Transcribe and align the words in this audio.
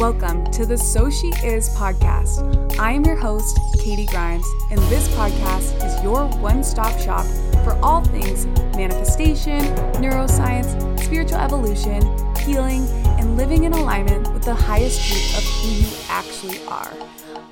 Welcome 0.00 0.50
to 0.52 0.64
the 0.64 0.78
So 0.78 1.10
She 1.10 1.26
Is 1.44 1.68
podcast. 1.76 2.78
I 2.78 2.92
am 2.92 3.04
your 3.04 3.16
host, 3.16 3.58
Katie 3.78 4.06
Grimes, 4.06 4.46
and 4.70 4.78
this 4.84 5.06
podcast 5.08 5.84
is 5.84 6.02
your 6.02 6.24
one 6.38 6.64
stop 6.64 6.98
shop 6.98 7.26
for 7.64 7.78
all 7.82 8.02
things 8.02 8.46
manifestation, 8.78 9.60
neuroscience, 10.00 10.98
spiritual 11.00 11.36
evolution, 11.36 12.00
healing, 12.38 12.88
and 13.18 13.36
living 13.36 13.64
in 13.64 13.74
alignment 13.74 14.32
with 14.32 14.42
the 14.42 14.54
highest 14.54 15.06
truth 15.06 15.36
of 15.36 15.44
who 15.44 15.68
you 15.68 15.96
actually 16.08 16.66
are. 16.66 16.90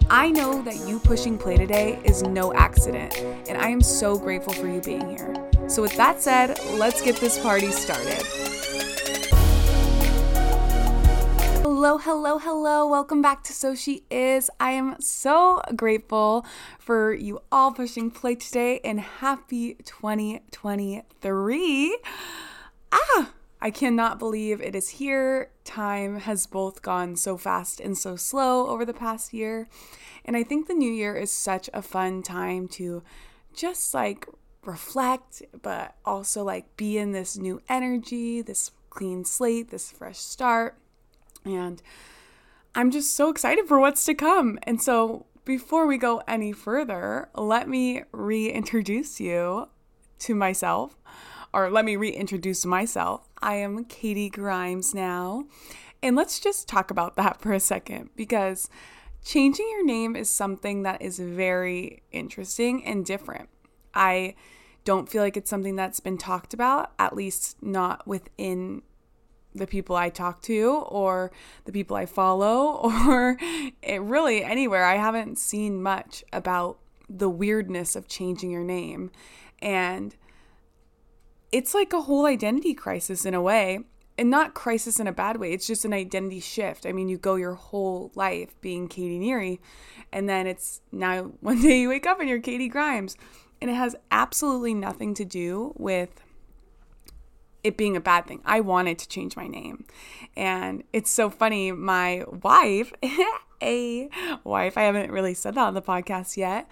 I 0.08 0.30
know 0.30 0.62
that 0.62 0.88
you 0.88 1.00
pushing 1.00 1.36
play 1.36 1.58
today 1.58 2.00
is 2.02 2.22
no 2.22 2.54
accident, 2.54 3.14
and 3.46 3.58
I 3.58 3.68
am 3.68 3.82
so 3.82 4.18
grateful 4.18 4.54
for 4.54 4.66
you 4.66 4.80
being 4.80 5.06
here. 5.06 5.34
So, 5.66 5.82
with 5.82 5.94
that 5.98 6.22
said, 6.22 6.58
let's 6.78 7.02
get 7.02 7.16
this 7.16 7.38
party 7.38 7.70
started. 7.70 8.47
Hello, 11.80 11.96
hello, 11.96 12.40
hello. 12.40 12.88
Welcome 12.88 13.22
back 13.22 13.44
to 13.44 13.52
So 13.52 13.76
She 13.76 14.02
Is. 14.10 14.50
I 14.58 14.72
am 14.72 15.00
so 15.00 15.62
grateful 15.76 16.44
for 16.80 17.14
you 17.14 17.40
all 17.52 17.70
pushing 17.70 18.10
play 18.10 18.34
today 18.34 18.80
and 18.82 18.98
happy 18.98 19.74
2023. 19.84 21.98
Ah, 22.90 23.30
I 23.60 23.70
cannot 23.70 24.18
believe 24.18 24.60
it 24.60 24.74
is 24.74 24.88
here. 24.88 25.52
Time 25.62 26.18
has 26.18 26.48
both 26.48 26.82
gone 26.82 27.14
so 27.14 27.36
fast 27.36 27.78
and 27.78 27.96
so 27.96 28.16
slow 28.16 28.66
over 28.66 28.84
the 28.84 28.92
past 28.92 29.32
year. 29.32 29.68
And 30.24 30.36
I 30.36 30.42
think 30.42 30.66
the 30.66 30.74
new 30.74 30.90
year 30.90 31.14
is 31.14 31.30
such 31.30 31.70
a 31.72 31.80
fun 31.80 32.24
time 32.24 32.66
to 32.70 33.04
just 33.54 33.94
like 33.94 34.26
reflect, 34.64 35.42
but 35.62 35.94
also 36.04 36.42
like 36.42 36.76
be 36.76 36.98
in 36.98 37.12
this 37.12 37.38
new 37.38 37.62
energy, 37.68 38.42
this 38.42 38.72
clean 38.90 39.24
slate, 39.24 39.70
this 39.70 39.92
fresh 39.92 40.18
start. 40.18 40.76
And 41.44 41.82
I'm 42.74 42.90
just 42.90 43.14
so 43.14 43.30
excited 43.30 43.66
for 43.66 43.78
what's 43.78 44.04
to 44.04 44.14
come. 44.14 44.58
And 44.64 44.80
so, 44.80 45.26
before 45.44 45.86
we 45.86 45.96
go 45.96 46.22
any 46.28 46.52
further, 46.52 47.30
let 47.34 47.68
me 47.68 48.02
reintroduce 48.12 49.18
you 49.18 49.68
to 50.18 50.34
myself, 50.34 50.98
or 51.54 51.70
let 51.70 51.86
me 51.86 51.96
reintroduce 51.96 52.66
myself. 52.66 53.28
I 53.40 53.54
am 53.54 53.84
Katie 53.86 54.28
Grimes 54.28 54.94
now. 54.94 55.46
And 56.02 56.14
let's 56.16 56.38
just 56.38 56.68
talk 56.68 56.90
about 56.90 57.16
that 57.16 57.40
for 57.40 57.52
a 57.52 57.60
second 57.60 58.10
because 58.14 58.68
changing 59.24 59.68
your 59.70 59.84
name 59.84 60.14
is 60.14 60.30
something 60.30 60.82
that 60.82 61.02
is 61.02 61.18
very 61.18 62.02
interesting 62.12 62.84
and 62.84 63.04
different. 63.04 63.48
I 63.94 64.34
don't 64.84 65.08
feel 65.08 65.22
like 65.22 65.36
it's 65.36 65.50
something 65.50 65.76
that's 65.76 66.00
been 66.00 66.18
talked 66.18 66.54
about, 66.54 66.92
at 66.98 67.16
least 67.16 67.56
not 67.62 68.06
within 68.06 68.82
the 69.54 69.66
people 69.66 69.96
I 69.96 70.08
talk 70.08 70.42
to 70.42 70.84
or 70.88 71.30
the 71.64 71.72
people 71.72 71.96
I 71.96 72.06
follow 72.06 72.80
or 73.06 73.38
really 73.86 74.44
anywhere. 74.44 74.84
I 74.84 74.96
haven't 74.96 75.38
seen 75.38 75.82
much 75.82 76.24
about 76.32 76.78
the 77.08 77.28
weirdness 77.28 77.96
of 77.96 78.08
changing 78.08 78.50
your 78.50 78.64
name. 78.64 79.10
And 79.60 80.14
it's 81.50 81.74
like 81.74 81.92
a 81.92 82.02
whole 82.02 82.26
identity 82.26 82.74
crisis 82.74 83.24
in 83.24 83.34
a 83.34 83.42
way. 83.42 83.80
And 84.16 84.30
not 84.30 84.52
crisis 84.52 84.98
in 84.98 85.06
a 85.06 85.12
bad 85.12 85.36
way. 85.36 85.52
It's 85.52 85.66
just 85.66 85.84
an 85.84 85.92
identity 85.92 86.40
shift. 86.40 86.86
I 86.86 86.92
mean, 86.92 87.08
you 87.08 87.16
go 87.16 87.36
your 87.36 87.54
whole 87.54 88.10
life 88.16 88.60
being 88.60 88.88
Katie 88.88 89.20
Neary, 89.20 89.60
and 90.10 90.28
then 90.28 90.48
it's 90.48 90.80
now 90.90 91.22
one 91.40 91.62
day 91.62 91.82
you 91.82 91.88
wake 91.88 92.04
up 92.04 92.18
and 92.18 92.28
you're 92.28 92.40
Katie 92.40 92.68
Grimes. 92.68 93.16
And 93.60 93.70
it 93.70 93.74
has 93.74 93.94
absolutely 94.10 94.74
nothing 94.74 95.14
to 95.14 95.24
do 95.24 95.72
with 95.76 96.20
it 97.64 97.76
being 97.76 97.96
a 97.96 98.00
bad 98.00 98.26
thing. 98.26 98.40
I 98.44 98.60
wanted 98.60 98.98
to 98.98 99.08
change 99.08 99.36
my 99.36 99.46
name. 99.46 99.84
And 100.36 100.84
it's 100.92 101.10
so 101.10 101.30
funny. 101.30 101.72
My 101.72 102.24
wife, 102.42 102.92
a 103.62 104.08
wife, 104.44 104.78
I 104.78 104.82
haven't 104.82 105.10
really 105.10 105.34
said 105.34 105.54
that 105.54 105.66
on 105.66 105.74
the 105.74 105.82
podcast 105.82 106.36
yet, 106.36 106.68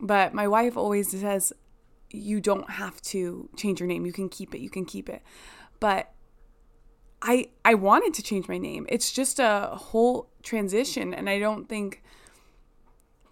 but 0.00 0.34
my 0.34 0.48
wife 0.48 0.76
always 0.76 1.10
says, 1.10 1.52
you 2.10 2.40
don't 2.40 2.70
have 2.70 3.00
to 3.02 3.48
change 3.56 3.80
your 3.80 3.88
name. 3.88 4.06
You 4.06 4.12
can 4.12 4.28
keep 4.28 4.54
it. 4.54 4.60
You 4.60 4.70
can 4.70 4.84
keep 4.84 5.08
it. 5.08 5.22
But 5.80 6.12
I 7.20 7.48
I 7.64 7.74
wanted 7.74 8.14
to 8.14 8.22
change 8.22 8.48
my 8.48 8.58
name. 8.58 8.86
It's 8.88 9.10
just 9.10 9.38
a 9.38 9.70
whole 9.72 10.30
transition 10.42 11.12
and 11.12 11.28
I 11.28 11.38
don't 11.38 11.68
think 11.68 12.02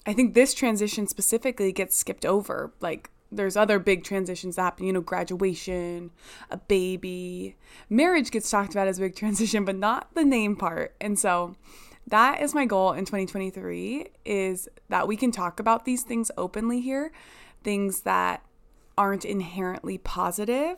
I 0.05 0.13
think 0.13 0.35
this 0.35 0.53
transition 0.53 1.07
specifically 1.07 1.71
gets 1.73 1.97
skipped 1.97 2.27
over. 2.27 2.73
Like 2.81 3.11
there's 3.33 3.57
other 3.57 3.79
big 3.79 4.05
transitions 4.05 4.57
that 4.57 4.63
happen, 4.63 4.87
you 4.87 4.93
know, 4.93 5.01
graduation, 5.01 6.11
a 6.51 6.59
baby, 6.59 7.57
marriage 7.89 8.31
gets 8.31 8.51
talked 8.51 8.73
about 8.73 8.87
as 8.87 8.99
a 8.99 9.01
big 9.01 9.17
transition, 9.17 9.65
but 9.65 9.77
not 9.77 10.15
the 10.15 10.25
name 10.25 10.55
part. 10.55 10.95
And 11.01 11.19
so 11.19 11.57
that 12.07 12.43
is 12.43 12.55
my 12.55 12.67
goal 12.67 12.93
in 12.93 13.05
2023 13.05 14.09
is 14.25 14.69
that 14.89 15.09
we 15.09 15.17
can 15.17 15.33
talk 15.33 15.59
about 15.59 15.85
these 15.85 16.03
things 16.03 16.31
openly 16.37 16.81
here, 16.81 17.13
things 17.65 18.03
that 18.03 18.45
aren't 18.99 19.25
inherently 19.25 19.97
positive 19.97 20.77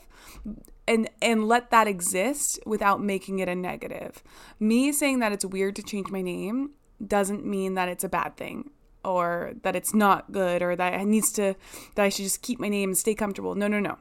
and 0.87 1.10
and 1.20 1.48
let 1.48 1.70
that 1.70 1.88
exist 1.88 2.60
without 2.64 3.03
making 3.03 3.41
it 3.41 3.48
a 3.48 3.54
negative. 3.54 4.22
Me 4.60 4.93
saying 4.93 5.19
that 5.19 5.32
it's 5.32 5.44
weird 5.44 5.75
to 5.76 5.82
change 5.82 6.10
my 6.10 6.22
name 6.22 6.70
doesn't 7.04 7.44
mean 7.44 7.75
that 7.75 7.88
it's 7.88 8.04
a 8.04 8.09
bad 8.09 8.37
thing 8.37 8.70
or 9.04 9.53
that 9.62 9.76
it's 9.76 9.94
not 9.94 10.32
good 10.32 10.62
or 10.62 10.76
that 10.76 10.94
it 10.94 11.04
needs 11.04 11.32
to 11.32 11.54
that 11.94 12.04
I 12.04 12.09
should 12.09 12.25
just 12.25 12.42
keep 12.42 12.59
my 12.59 12.69
name 12.69 12.91
and 12.91 12.98
stay 12.98 13.15
comfortable. 13.15 13.54
No, 13.54 13.69
no, 13.69 13.81
no. 13.81 13.98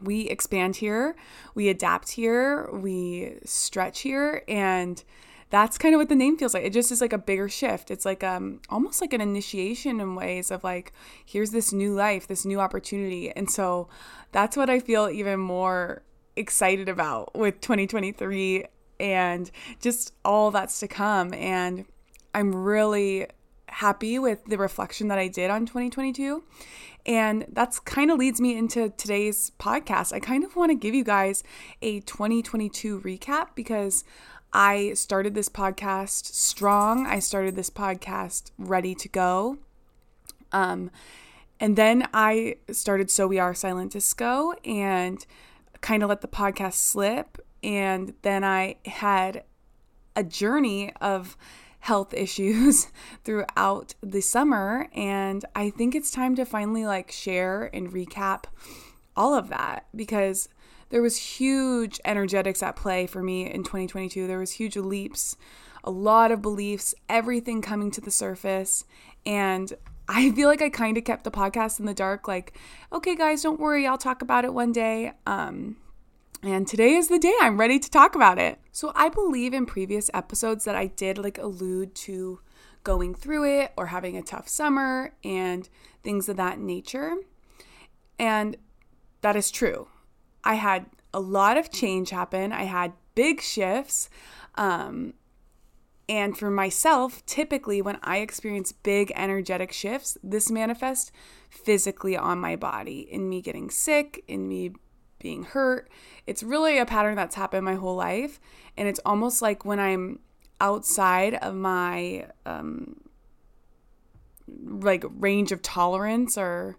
We 0.00 0.22
expand 0.22 0.76
here, 0.76 1.14
we 1.54 1.68
adapt 1.68 2.12
here, 2.12 2.68
we 2.72 3.38
stretch 3.44 4.00
here 4.00 4.42
and 4.48 5.02
that's 5.50 5.76
kind 5.76 5.94
of 5.94 5.98
what 5.98 6.08
the 6.08 6.16
name 6.16 6.38
feels 6.38 6.54
like. 6.54 6.64
It 6.64 6.72
just 6.72 6.90
is 6.90 7.02
like 7.02 7.12
a 7.12 7.18
bigger 7.18 7.48
shift. 7.48 7.90
It's 7.90 8.06
like 8.06 8.24
um 8.24 8.60
almost 8.70 9.00
like 9.00 9.12
an 9.12 9.20
initiation 9.20 10.00
in 10.00 10.14
ways 10.14 10.50
of 10.50 10.64
like 10.64 10.92
here's 11.24 11.50
this 11.50 11.72
new 11.72 11.94
life, 11.94 12.26
this 12.26 12.44
new 12.44 12.58
opportunity. 12.58 13.30
And 13.30 13.50
so 13.50 13.88
that's 14.32 14.56
what 14.56 14.70
I 14.70 14.80
feel 14.80 15.08
even 15.08 15.38
more 15.38 16.02
excited 16.36 16.88
about 16.88 17.34
with 17.36 17.60
2023 17.60 18.64
and 18.98 19.50
just 19.80 20.14
all 20.24 20.50
that's 20.50 20.80
to 20.80 20.88
come 20.88 21.34
and 21.34 21.84
I'm 22.34 22.54
really 22.54 23.26
happy 23.72 24.18
with 24.18 24.44
the 24.44 24.58
reflection 24.58 25.08
that 25.08 25.18
I 25.18 25.28
did 25.28 25.50
on 25.50 25.66
2022. 25.66 26.42
And 27.04 27.46
that's 27.48 27.80
kind 27.80 28.10
of 28.10 28.18
leads 28.18 28.40
me 28.40 28.56
into 28.56 28.90
today's 28.90 29.50
podcast. 29.58 30.12
I 30.12 30.20
kind 30.20 30.44
of 30.44 30.54
want 30.54 30.70
to 30.70 30.76
give 30.76 30.94
you 30.94 31.02
guys 31.02 31.42
a 31.80 32.00
2022 32.00 33.00
recap 33.00 33.48
because 33.54 34.04
I 34.52 34.92
started 34.92 35.34
this 35.34 35.48
podcast 35.48 36.26
strong. 36.26 37.06
I 37.06 37.18
started 37.18 37.56
this 37.56 37.70
podcast 37.70 38.50
ready 38.58 38.94
to 38.94 39.08
go. 39.08 39.58
Um, 40.52 40.90
and 41.58 41.76
then 41.76 42.06
I 42.12 42.56
started 42.70 43.10
So 43.10 43.26
We 43.26 43.38
Are 43.38 43.54
Silent 43.54 43.92
Disco 43.92 44.52
and 44.64 45.24
kind 45.80 46.02
of 46.02 46.10
let 46.10 46.20
the 46.20 46.28
podcast 46.28 46.74
slip. 46.74 47.38
And 47.62 48.14
then 48.22 48.44
I 48.44 48.76
had 48.84 49.44
a 50.14 50.22
journey 50.22 50.92
of 51.00 51.36
health 51.82 52.14
issues 52.16 52.88
throughout 53.24 53.94
the 54.02 54.20
summer 54.20 54.88
and 54.94 55.44
I 55.54 55.70
think 55.70 55.94
it's 55.94 56.10
time 56.10 56.36
to 56.36 56.44
finally 56.44 56.86
like 56.86 57.10
share 57.10 57.70
and 57.74 57.92
recap 57.92 58.44
all 59.16 59.34
of 59.34 59.48
that 59.48 59.86
because 59.94 60.48
there 60.90 61.02
was 61.02 61.16
huge 61.16 62.00
energetics 62.04 62.62
at 62.62 62.76
play 62.76 63.06
for 63.06 63.22
me 63.22 63.50
in 63.50 63.64
2022. 63.64 64.26
There 64.26 64.38
was 64.38 64.52
huge 64.52 64.76
leaps, 64.76 65.36
a 65.82 65.90
lot 65.90 66.30
of 66.30 66.40
beliefs, 66.42 66.94
everything 67.08 67.62
coming 67.62 67.90
to 67.90 68.00
the 68.00 68.10
surface 68.10 68.84
and 69.26 69.72
I 70.08 70.30
feel 70.32 70.48
like 70.48 70.62
I 70.62 70.68
kind 70.68 70.96
of 70.96 71.04
kept 71.04 71.24
the 71.24 71.30
podcast 71.30 71.80
in 71.80 71.86
the 71.86 71.94
dark 71.94 72.28
like, 72.28 72.56
okay 72.92 73.16
guys, 73.16 73.42
don't 73.42 73.60
worry, 73.60 73.86
I'll 73.86 73.98
talk 73.98 74.22
about 74.22 74.44
it 74.44 74.54
one 74.54 74.70
day. 74.70 75.12
Um 75.26 75.76
and 76.42 76.66
today 76.66 76.94
is 76.94 77.08
the 77.08 77.18
day 77.18 77.34
I'm 77.40 77.58
ready 77.58 77.78
to 77.78 77.90
talk 77.90 78.14
about 78.14 78.38
it. 78.38 78.58
So, 78.72 78.92
I 78.94 79.08
believe 79.08 79.54
in 79.54 79.66
previous 79.66 80.10
episodes 80.12 80.64
that 80.64 80.74
I 80.74 80.86
did 80.86 81.18
like 81.18 81.38
allude 81.38 81.94
to 81.96 82.40
going 82.84 83.14
through 83.14 83.60
it 83.60 83.72
or 83.76 83.86
having 83.86 84.16
a 84.16 84.22
tough 84.22 84.48
summer 84.48 85.12
and 85.22 85.68
things 86.02 86.28
of 86.28 86.36
that 86.36 86.58
nature. 86.58 87.14
And 88.18 88.56
that 89.20 89.36
is 89.36 89.50
true. 89.50 89.88
I 90.42 90.54
had 90.54 90.86
a 91.14 91.20
lot 91.20 91.56
of 91.56 91.70
change 91.70 92.10
happen, 92.10 92.52
I 92.52 92.64
had 92.64 92.92
big 93.14 93.40
shifts. 93.40 94.10
Um, 94.56 95.14
and 96.08 96.36
for 96.36 96.50
myself, 96.50 97.24
typically 97.26 97.80
when 97.80 97.98
I 98.02 98.18
experience 98.18 98.72
big 98.72 99.12
energetic 99.14 99.72
shifts, 99.72 100.18
this 100.22 100.50
manifests 100.50 101.12
physically 101.48 102.16
on 102.16 102.38
my 102.38 102.56
body 102.56 103.00
in 103.00 103.28
me 103.28 103.40
getting 103.40 103.70
sick, 103.70 104.24
in 104.26 104.48
me 104.48 104.72
being 105.22 105.44
hurt. 105.44 105.88
It's 106.26 106.42
really 106.42 106.78
a 106.78 106.86
pattern 106.86 107.16
that's 107.16 107.36
happened 107.36 107.64
my 107.64 107.76
whole 107.76 107.96
life. 107.96 108.40
And 108.76 108.88
it's 108.88 109.00
almost 109.06 109.40
like 109.40 109.64
when 109.64 109.80
I'm 109.80 110.18
outside 110.60 111.34
of 111.34 111.54
my 111.54 112.26
um, 112.44 113.00
like 114.64 115.04
range 115.18 115.52
of 115.52 115.62
tolerance 115.62 116.36
or 116.36 116.76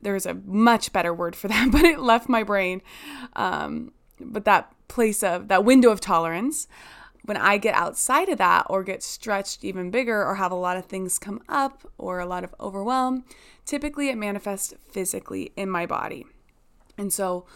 there's 0.00 0.26
a 0.26 0.34
much 0.34 0.92
better 0.92 1.14
word 1.14 1.36
for 1.36 1.48
that, 1.54 1.70
but 1.70 1.82
it 1.82 2.00
left 2.00 2.28
my 2.28 2.42
brain. 2.42 2.82
Um, 3.34 3.92
but 4.20 4.44
that 4.44 4.72
place 4.88 5.22
of 5.22 5.48
that 5.48 5.64
window 5.64 5.90
of 5.90 6.00
tolerance, 6.00 6.68
when 7.24 7.36
I 7.36 7.56
get 7.58 7.74
outside 7.74 8.28
of 8.28 8.38
that 8.38 8.66
or 8.68 8.84
get 8.84 9.02
stretched 9.02 9.64
even 9.64 9.90
bigger 9.90 10.24
or 10.24 10.36
have 10.36 10.52
a 10.52 10.56
lot 10.56 10.76
of 10.76 10.86
things 10.86 11.18
come 11.18 11.42
up 11.48 11.90
or 11.96 12.20
a 12.20 12.26
lot 12.26 12.44
of 12.44 12.54
overwhelm, 12.60 13.24
typically 13.64 14.08
it 14.08 14.16
manifests 14.16 14.74
physically 14.90 15.52
in 15.56 15.70
my 15.70 15.86
body. 15.86 16.26
And 16.96 17.12
so 17.12 17.46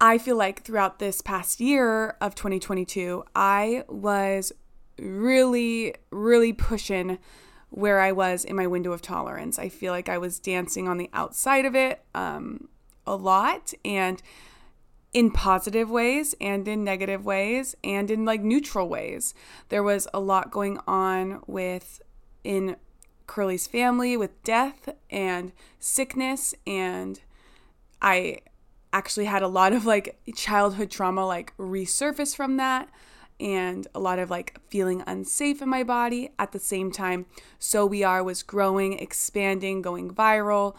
I 0.00 0.18
feel 0.18 0.36
like 0.36 0.62
throughout 0.62 0.98
this 0.98 1.20
past 1.20 1.60
year 1.60 2.16
of 2.20 2.34
2022, 2.34 3.24
I 3.34 3.84
was 3.88 4.52
really, 4.98 5.94
really 6.10 6.52
pushing 6.52 7.18
where 7.70 8.00
I 8.00 8.12
was 8.12 8.44
in 8.44 8.56
my 8.56 8.66
window 8.66 8.92
of 8.92 9.02
tolerance. 9.02 9.58
I 9.58 9.68
feel 9.68 9.92
like 9.92 10.08
I 10.08 10.18
was 10.18 10.38
dancing 10.38 10.88
on 10.88 10.98
the 10.98 11.10
outside 11.12 11.64
of 11.64 11.74
it 11.74 12.02
um, 12.14 12.68
a 13.06 13.14
lot 13.14 13.74
and 13.84 14.22
in 15.12 15.30
positive 15.30 15.90
ways 15.90 16.34
and 16.40 16.68
in 16.68 16.84
negative 16.84 17.24
ways 17.24 17.74
and 17.82 18.10
in 18.10 18.24
like 18.24 18.42
neutral 18.42 18.88
ways. 18.88 19.34
There 19.68 19.82
was 19.82 20.06
a 20.14 20.20
lot 20.20 20.50
going 20.50 20.78
on 20.86 21.42
with 21.46 22.00
in 22.44 22.76
Curly's 23.26 23.66
family 23.66 24.16
with 24.16 24.42
death 24.42 24.88
and 25.10 25.52
sickness 25.78 26.54
and 26.66 27.20
I 28.00 28.38
actually 28.92 29.26
had 29.26 29.42
a 29.42 29.48
lot 29.48 29.72
of 29.72 29.84
like 29.84 30.18
childhood 30.34 30.90
trauma 30.90 31.26
like 31.26 31.56
resurface 31.58 32.34
from 32.34 32.56
that 32.56 32.88
and 33.40 33.86
a 33.94 34.00
lot 34.00 34.18
of 34.18 34.30
like 34.30 34.58
feeling 34.68 35.02
unsafe 35.06 35.62
in 35.62 35.68
my 35.68 35.82
body 35.82 36.30
at 36.38 36.52
the 36.52 36.58
same 36.58 36.90
time. 36.90 37.26
So 37.58 37.86
We 37.86 38.02
Are 38.02 38.22
was 38.22 38.42
growing, 38.42 38.98
expanding, 38.98 39.82
going 39.82 40.10
viral, 40.10 40.74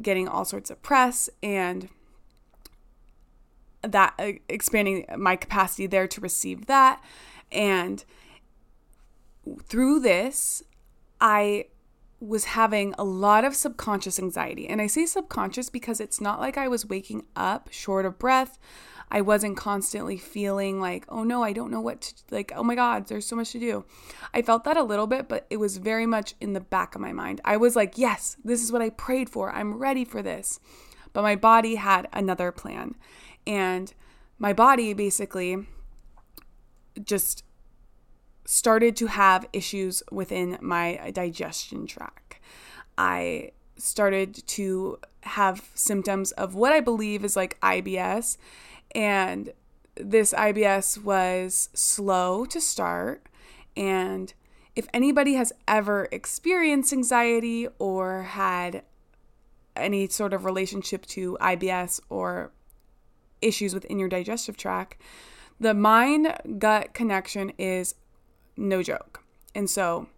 getting 0.00 0.28
all 0.28 0.44
sorts 0.44 0.70
of 0.70 0.82
press, 0.82 1.28
and 1.42 1.88
that 3.82 4.14
uh, 4.18 4.32
expanding 4.48 5.06
my 5.16 5.36
capacity 5.36 5.86
there 5.86 6.06
to 6.08 6.20
receive 6.20 6.66
that. 6.66 7.02
And 7.50 8.04
through 9.64 10.00
this, 10.00 10.62
I 11.20 11.66
was 12.26 12.44
having 12.44 12.94
a 12.98 13.04
lot 13.04 13.44
of 13.44 13.54
subconscious 13.54 14.18
anxiety. 14.18 14.66
And 14.66 14.80
I 14.80 14.86
say 14.86 15.06
subconscious 15.06 15.70
because 15.70 16.00
it's 16.00 16.20
not 16.20 16.40
like 16.40 16.56
I 16.56 16.68
was 16.68 16.86
waking 16.86 17.26
up 17.36 17.68
short 17.70 18.06
of 18.06 18.18
breath. 18.18 18.58
I 19.10 19.20
wasn't 19.20 19.56
constantly 19.56 20.16
feeling 20.16 20.80
like, 20.80 21.04
oh 21.08 21.24
no, 21.24 21.42
I 21.42 21.52
don't 21.52 21.70
know 21.70 21.80
what 21.80 22.00
to, 22.00 22.14
like, 22.30 22.52
oh 22.56 22.62
my 22.62 22.74
God, 22.74 23.06
there's 23.06 23.26
so 23.26 23.36
much 23.36 23.52
to 23.52 23.60
do. 23.60 23.84
I 24.32 24.42
felt 24.42 24.64
that 24.64 24.76
a 24.76 24.82
little 24.82 25.06
bit, 25.06 25.28
but 25.28 25.46
it 25.50 25.58
was 25.58 25.76
very 25.76 26.06
much 26.06 26.34
in 26.40 26.52
the 26.52 26.60
back 26.60 26.94
of 26.94 27.00
my 27.00 27.12
mind. 27.12 27.40
I 27.44 27.56
was 27.56 27.76
like, 27.76 27.98
yes, 27.98 28.36
this 28.44 28.62
is 28.62 28.72
what 28.72 28.82
I 28.82 28.90
prayed 28.90 29.28
for. 29.28 29.52
I'm 29.52 29.74
ready 29.74 30.04
for 30.04 30.22
this. 30.22 30.58
But 31.12 31.22
my 31.22 31.36
body 31.36 31.76
had 31.76 32.08
another 32.12 32.50
plan. 32.50 32.96
And 33.46 33.92
my 34.38 34.52
body 34.52 34.94
basically 34.94 35.66
just 37.02 37.44
started 38.44 38.96
to 38.96 39.06
have 39.06 39.46
issues 39.52 40.02
within 40.10 40.58
my 40.60 41.10
digestion 41.12 41.86
tract. 41.86 42.40
I 42.98 43.52
started 43.76 44.46
to 44.46 44.98
have 45.22 45.70
symptoms 45.74 46.32
of 46.32 46.54
what 46.54 46.72
I 46.72 46.80
believe 46.80 47.24
is 47.24 47.36
like 47.36 47.58
IBS 47.60 48.36
and 48.94 49.52
this 49.96 50.32
IBS 50.32 51.02
was 51.02 51.68
slow 51.72 52.44
to 52.46 52.60
start. 52.60 53.28
And 53.76 54.32
if 54.76 54.86
anybody 54.92 55.34
has 55.34 55.52
ever 55.68 56.08
experienced 56.10 56.92
anxiety 56.92 57.68
or 57.78 58.22
had 58.22 58.82
any 59.76 60.08
sort 60.08 60.32
of 60.32 60.44
relationship 60.44 61.06
to 61.06 61.36
IBS 61.40 62.00
or 62.08 62.52
issues 63.40 63.74
within 63.74 63.98
your 63.98 64.08
digestive 64.08 64.56
tract, 64.56 65.00
the 65.60 65.74
mind 65.74 66.34
gut 66.58 66.94
connection 66.94 67.52
is 67.58 67.94
no 68.56 68.82
joke. 68.82 69.22
And 69.54 69.68
so 69.68 70.08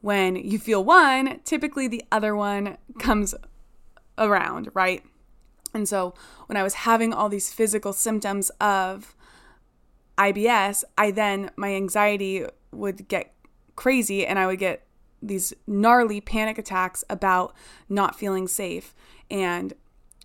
when 0.00 0.36
you 0.36 0.58
feel 0.58 0.84
one, 0.84 1.40
typically 1.44 1.88
the 1.88 2.04
other 2.12 2.36
one 2.36 2.76
comes 2.98 3.34
around, 4.18 4.70
right? 4.74 5.02
And 5.72 5.88
so 5.88 6.14
when 6.46 6.56
I 6.56 6.62
was 6.62 6.74
having 6.74 7.12
all 7.12 7.28
these 7.28 7.52
physical 7.52 7.92
symptoms 7.92 8.50
of 8.60 9.14
IBS, 10.16 10.84
I 10.96 11.10
then, 11.10 11.50
my 11.56 11.74
anxiety 11.74 12.46
would 12.70 13.08
get 13.08 13.34
crazy 13.76 14.24
and 14.24 14.38
I 14.38 14.46
would 14.46 14.58
get 14.58 14.86
these 15.20 15.52
gnarly 15.66 16.20
panic 16.20 16.58
attacks 16.58 17.02
about 17.10 17.54
not 17.88 18.16
feeling 18.16 18.46
safe. 18.46 18.94
And 19.30 19.72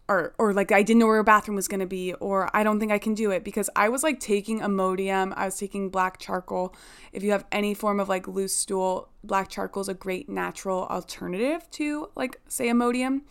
or 0.09 0.33
or 0.39 0.53
like 0.53 0.71
I 0.71 0.81
didn't 0.81 0.99
know 0.99 1.05
where 1.05 1.19
a 1.19 1.23
bathroom 1.23 1.55
was 1.55 1.67
to 1.67 1.85
be 1.85 2.13
or 2.15 2.49
I 2.53 2.63
don't 2.63 2.79
think 2.79 2.91
I 2.91 2.97
can 2.97 3.13
do 3.13 3.29
it 3.31 3.43
because 3.43 3.69
I 3.75 3.87
was 3.87 4.01
like 4.03 4.19
taking 4.19 4.59
Imodium, 4.59 5.33
I 5.37 5.45
was 5.45 5.57
taking 5.57 5.89
black 5.89 6.17
charcoal. 6.17 6.75
If 7.13 7.23
you 7.23 7.31
have 7.31 7.45
any 7.51 7.75
form 7.75 7.99
of 7.99 8.09
like 8.09 8.27
loose 8.27 8.53
stool, 8.53 9.09
black 9.23 9.49
charcoal 9.49 9.81
is 9.81 9.87
a 9.87 9.93
great 9.93 10.27
natural 10.27 10.87
alternative 10.87 11.69
to 11.71 12.09
like 12.15 12.41
say 12.47 12.67
Imodium. 12.67 13.21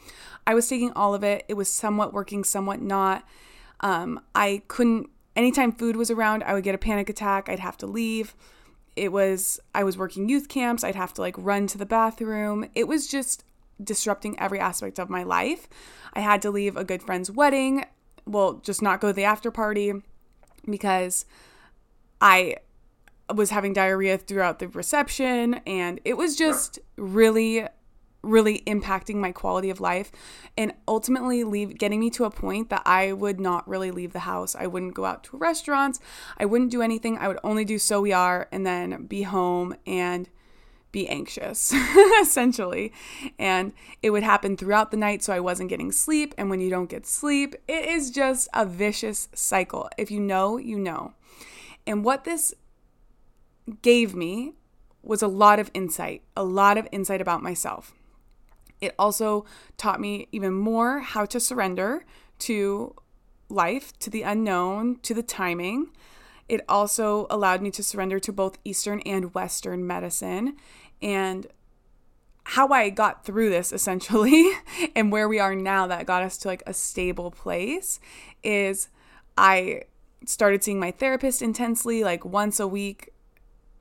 I 0.47 0.55
was 0.55 0.69
taking 0.69 0.93
all 0.93 1.15
of 1.15 1.25
it. 1.25 1.45
It 1.49 1.55
was 1.55 1.69
somewhat 1.69 2.15
working, 2.15 2.45
somewhat 2.45 2.81
not. 2.81 3.27
Um, 3.81 4.21
I 4.35 4.63
couldn't 4.69 5.11
anytime 5.35 5.73
food 5.73 5.97
was 5.97 6.11
around, 6.11 6.45
I 6.45 6.55
would 6.55 6.65
get 6.65 6.77
a 6.77 6.79
panic 6.79 7.11
attack. 7.11 7.49
I'd 7.49 7.59
have 7.59 7.77
to 7.79 7.87
leave. 7.87 8.37
It 8.95 9.11
was 9.11 9.59
I 9.75 9.83
was 9.83 9.99
working 9.99 10.29
youth 10.29 10.49
camps. 10.49 10.85
I'd 10.85 10.95
have 10.95 11.13
to 11.15 11.23
like 11.23 11.35
run 11.37 11.67
to 11.69 11.79
the 11.79 11.87
bathroom. 11.87 12.69
It 12.77 12.87
was 12.87 13.09
just 13.09 13.45
disrupting 13.83 14.39
every 14.39 14.59
aspect 14.59 14.99
of 14.99 15.09
my 15.09 15.23
life. 15.23 15.69
I 16.13 16.21
had 16.21 16.43
to 16.43 16.51
leave 16.51 16.77
a 16.77 16.85
good 16.85 17.03
friend's 17.03 17.31
wedding, 17.31 17.85
well, 18.27 18.55
just 18.55 18.83
not 18.83 19.01
go 19.01 19.09
to 19.09 19.13
the 19.13 19.25
after 19.25 19.51
party 19.51 19.93
because 20.69 21.25
I 22.21 22.57
was 23.35 23.51
having 23.51 23.73
diarrhea 23.73 24.19
throughout 24.19 24.59
the 24.59 24.69
reception 24.69 25.55
and 25.67 26.01
it 26.05 26.17
was 26.17 26.37
just 26.37 26.79
really 26.97 27.67
really 28.23 28.65
impacting 28.67 29.15
my 29.15 29.31
quality 29.31 29.71
of 29.71 29.81
life 29.81 30.11
and 30.57 30.73
ultimately 30.89 31.45
leave 31.45 31.79
getting 31.79 32.01
me 32.01 32.11
to 32.11 32.25
a 32.25 32.31
point 32.31 32.69
that 32.69 32.83
I 32.85 33.13
would 33.13 33.39
not 33.39 33.67
really 33.69 33.93
leave 33.93 34.13
the 34.13 34.19
house. 34.21 34.57
I 34.57 34.67
wouldn't 34.67 34.95
go 34.95 35.05
out 35.05 35.23
to 35.25 35.37
restaurants. 35.37 36.01
I 36.37 36.45
wouldn't 36.45 36.73
do 36.73 36.83
anything. 36.83 37.17
I 37.17 37.29
would 37.29 37.39
only 37.45 37.65
do 37.65 37.79
so 37.79 38.01
we 38.01 38.13
are 38.13 38.49
and 38.51 38.67
then 38.67 39.07
be 39.07 39.23
home 39.23 39.77
and 39.87 40.29
be 40.93 41.09
anxious, 41.09 41.73
essentially. 42.23 42.93
And 43.39 43.73
it 44.03 44.11
would 44.11 44.23
happen 44.23 44.57
throughout 44.57 44.91
the 44.91 44.97
night, 44.97 45.23
so 45.23 45.33
I 45.33 45.41
wasn't 45.41 45.71
getting 45.71 45.93
sleep. 45.93 46.35
And 46.39 46.51
when 46.51 46.61
you 46.61 46.71
don't 46.71 46.91
get 46.91 47.07
sleep, 47.07 47.55
it 47.67 47.87
is 47.87 48.11
just 48.11 48.49
a 48.55 48.65
vicious 48.65 49.29
cycle. 49.35 49.89
If 49.97 50.11
you 50.11 50.21
know, 50.21 50.57
you 50.57 50.79
know. 50.79 51.15
And 51.87 52.05
what 52.05 52.25
this 52.25 52.55
gave 53.83 54.15
me 54.15 54.55
was 55.03 55.23
a 55.23 55.29
lot 55.29 55.59
of 55.59 55.71
insight, 55.75 56.23
a 56.37 56.45
lot 56.45 56.79
of 56.79 56.89
insight 56.93 57.21
about 57.21 57.43
myself. 57.43 57.95
It 58.81 58.95
also 58.99 59.45
taught 59.77 60.01
me 60.01 60.29
even 60.33 60.53
more 60.53 61.01
how 61.01 61.25
to 61.27 61.41
surrender 61.41 62.05
to 62.41 62.95
life, 63.49 63.99
to 64.01 64.11
the 64.11 64.23
unknown, 64.23 64.99
to 65.01 65.15
the 65.15 65.23
timing. 65.23 65.89
It 66.49 66.63
also 66.69 67.27
allowed 67.31 67.61
me 67.63 67.71
to 67.73 67.83
surrender 67.83 68.19
to 68.21 68.33
both 68.33 68.59
Eastern 68.65 69.01
and 69.01 69.35
Western 69.35 69.87
medicine 69.87 70.57
and 71.03 71.47
how 72.45 72.69
I 72.69 72.89
got 72.89 73.27
through 73.27 73.51
this 73.51 73.73
essentially 73.73 74.51
and 74.97 75.13
where 75.13 75.29
we 75.29 75.39
are 75.39 75.55
now 75.55 75.87
that 75.87 76.07
got 76.07 76.23
us 76.23 76.39
to 76.39 76.49
like 76.49 76.63
a 76.67 76.73
stable 76.73 77.31
place 77.31 78.01
is 78.43 78.89
I 79.37 79.83
started 80.25 80.65
seeing 80.65 80.81
my 80.81 80.91
therapist 80.91 81.43
intensely, 81.43 82.03
like 82.03 82.25
once 82.25 82.59
a 82.59 82.67
week, 82.67 83.11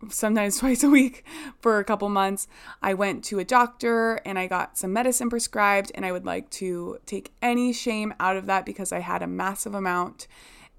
sometimes 0.09 0.57
twice 0.59 0.83
a 0.83 0.89
week 0.89 1.25
for 1.59 1.79
a 1.79 1.83
couple 1.83 2.09
months. 2.09 2.47
I 2.81 2.93
went 2.93 3.23
to 3.25 3.39
a 3.39 3.45
doctor 3.45 4.19
and 4.25 4.37
I 4.37 4.47
got 4.47 4.77
some 4.77 4.93
medicine 4.93 5.29
prescribed, 5.29 5.91
and 5.95 6.05
I 6.05 6.11
would 6.11 6.25
like 6.25 6.49
to 6.51 6.99
take 7.05 7.33
any 7.41 7.73
shame 7.73 8.13
out 8.19 8.37
of 8.37 8.45
that 8.45 8.65
because 8.65 8.91
I 8.91 8.99
had 8.99 9.23
a 9.23 9.27
massive 9.27 9.73
amount 9.73 10.27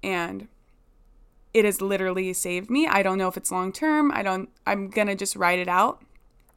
and 0.01 0.47
it 1.53 1.65
has 1.65 1.81
literally 1.81 2.31
saved 2.33 2.69
me. 2.69 2.87
I 2.87 3.03
don't 3.03 3.17
know 3.17 3.27
if 3.27 3.37
it's 3.37 3.51
long 3.51 3.71
term. 3.71 4.11
I 4.11 4.23
don't 4.23 4.49
I'm 4.65 4.89
going 4.89 5.07
to 5.07 5.15
just 5.15 5.35
ride 5.35 5.59
it 5.59 5.67
out. 5.67 6.03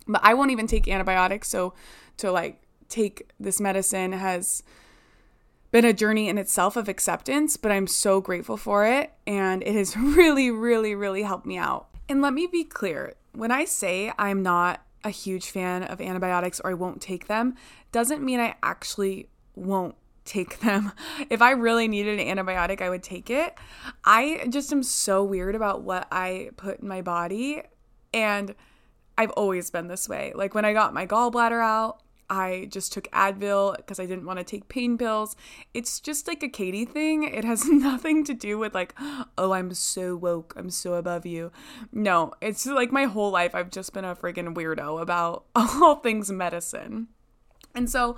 But 0.06 0.20
I 0.24 0.34
won't 0.34 0.50
even 0.50 0.66
take 0.66 0.88
antibiotics. 0.88 1.48
So 1.48 1.74
to 2.18 2.30
like 2.30 2.62
take 2.88 3.30
this 3.40 3.60
medicine 3.60 4.12
has 4.12 4.62
been 5.70 5.84
a 5.84 5.92
journey 5.92 6.28
in 6.28 6.36
itself 6.36 6.76
of 6.76 6.88
acceptance, 6.88 7.56
but 7.56 7.72
I'm 7.72 7.86
so 7.86 8.20
grateful 8.20 8.58
for 8.58 8.86
it. 8.86 9.12
And 9.26 9.62
it 9.62 9.74
has 9.74 9.96
really, 9.96 10.50
really, 10.50 10.94
really 10.94 11.22
helped 11.22 11.46
me 11.46 11.56
out. 11.56 11.88
And 12.08 12.20
let 12.20 12.34
me 12.34 12.46
be 12.46 12.64
clear 12.64 13.14
when 13.32 13.50
I 13.50 13.64
say 13.64 14.12
I'm 14.18 14.42
not 14.42 14.84
a 15.04 15.10
huge 15.10 15.50
fan 15.50 15.82
of 15.82 16.00
antibiotics 16.00 16.60
or 16.60 16.70
I 16.70 16.74
won't 16.74 17.00
take 17.00 17.26
them, 17.26 17.54
doesn't 17.90 18.22
mean 18.22 18.38
I 18.40 18.54
actually 18.62 19.28
won't 19.54 19.94
take 20.24 20.60
them. 20.60 20.92
If 21.30 21.40
I 21.40 21.52
really 21.52 21.88
needed 21.88 22.20
an 22.20 22.36
antibiotic, 22.36 22.80
I 22.80 22.90
would 22.90 23.02
take 23.02 23.30
it. 23.30 23.54
I 24.04 24.46
just 24.50 24.72
am 24.72 24.82
so 24.82 25.24
weird 25.24 25.54
about 25.54 25.82
what 25.82 26.06
I 26.10 26.50
put 26.56 26.80
in 26.80 26.88
my 26.88 27.00
body. 27.02 27.62
And 28.12 28.54
I've 29.16 29.30
always 29.30 29.70
been 29.70 29.88
this 29.88 30.08
way. 30.08 30.32
Like 30.34 30.54
when 30.54 30.64
I 30.64 30.72
got 30.72 30.94
my 30.94 31.06
gallbladder 31.06 31.62
out, 31.62 32.02
I 32.32 32.66
just 32.70 32.94
took 32.94 33.10
Advil 33.10 33.76
because 33.76 34.00
I 34.00 34.06
didn't 34.06 34.24
want 34.24 34.38
to 34.38 34.44
take 34.44 34.68
pain 34.68 34.96
pills. 34.96 35.36
It's 35.74 36.00
just 36.00 36.26
like 36.26 36.42
a 36.42 36.48
Katie 36.48 36.86
thing. 36.86 37.24
It 37.24 37.44
has 37.44 37.64
nothing 37.68 38.24
to 38.24 38.32
do 38.32 38.58
with 38.58 38.74
like, 38.74 38.94
oh, 39.36 39.52
I'm 39.52 39.74
so 39.74 40.16
woke. 40.16 40.54
I'm 40.56 40.70
so 40.70 40.94
above 40.94 41.26
you. 41.26 41.52
No, 41.92 42.32
it's 42.40 42.64
like 42.64 42.90
my 42.90 43.04
whole 43.04 43.30
life 43.30 43.54
I've 43.54 43.70
just 43.70 43.92
been 43.92 44.06
a 44.06 44.16
freaking 44.16 44.54
weirdo 44.54 45.00
about 45.00 45.44
all 45.54 45.96
things 45.96 46.30
medicine. 46.32 47.08
And 47.74 47.90
so 47.90 48.16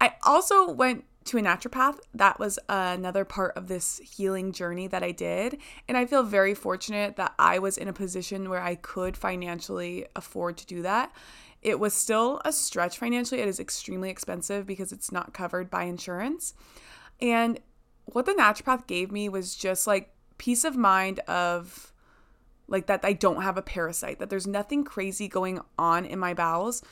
I 0.00 0.14
also 0.24 0.68
went 0.68 1.04
to 1.26 1.38
a 1.38 1.42
naturopath. 1.42 1.98
That 2.14 2.38
was 2.38 2.58
another 2.68 3.24
part 3.24 3.56
of 3.56 3.68
this 3.68 3.98
healing 3.98 4.52
journey 4.52 4.86
that 4.88 5.02
I 5.02 5.12
did. 5.12 5.58
And 5.88 5.96
I 5.96 6.06
feel 6.06 6.22
very 6.22 6.54
fortunate 6.54 7.16
that 7.16 7.34
I 7.38 7.58
was 7.58 7.76
in 7.78 7.88
a 7.88 7.92
position 7.92 8.48
where 8.48 8.62
I 8.62 8.74
could 8.74 9.16
financially 9.16 10.06
afford 10.16 10.56
to 10.58 10.66
do 10.66 10.82
that. 10.82 11.12
It 11.62 11.80
was 11.80 11.94
still 11.94 12.40
a 12.44 12.52
stretch 12.52 12.98
financially. 12.98 13.40
It 13.40 13.48
is 13.48 13.58
extremely 13.58 14.10
expensive 14.10 14.66
because 14.66 14.92
it's 14.92 15.10
not 15.10 15.34
covered 15.34 15.70
by 15.70 15.84
insurance. 15.84 16.54
And 17.20 17.58
what 18.04 18.26
the 18.26 18.32
naturopath 18.32 18.86
gave 18.86 19.10
me 19.10 19.28
was 19.28 19.54
just 19.54 19.86
like 19.86 20.14
peace 20.38 20.64
of 20.64 20.76
mind 20.76 21.20
of 21.20 21.92
like 22.68 22.86
that 22.86 23.00
I 23.04 23.12
don't 23.12 23.42
have 23.42 23.56
a 23.56 23.62
parasite, 23.62 24.18
that 24.18 24.30
there's 24.30 24.46
nothing 24.46 24.84
crazy 24.84 25.28
going 25.28 25.60
on 25.78 26.04
in 26.04 26.18
my 26.18 26.34
bowels 26.34 26.82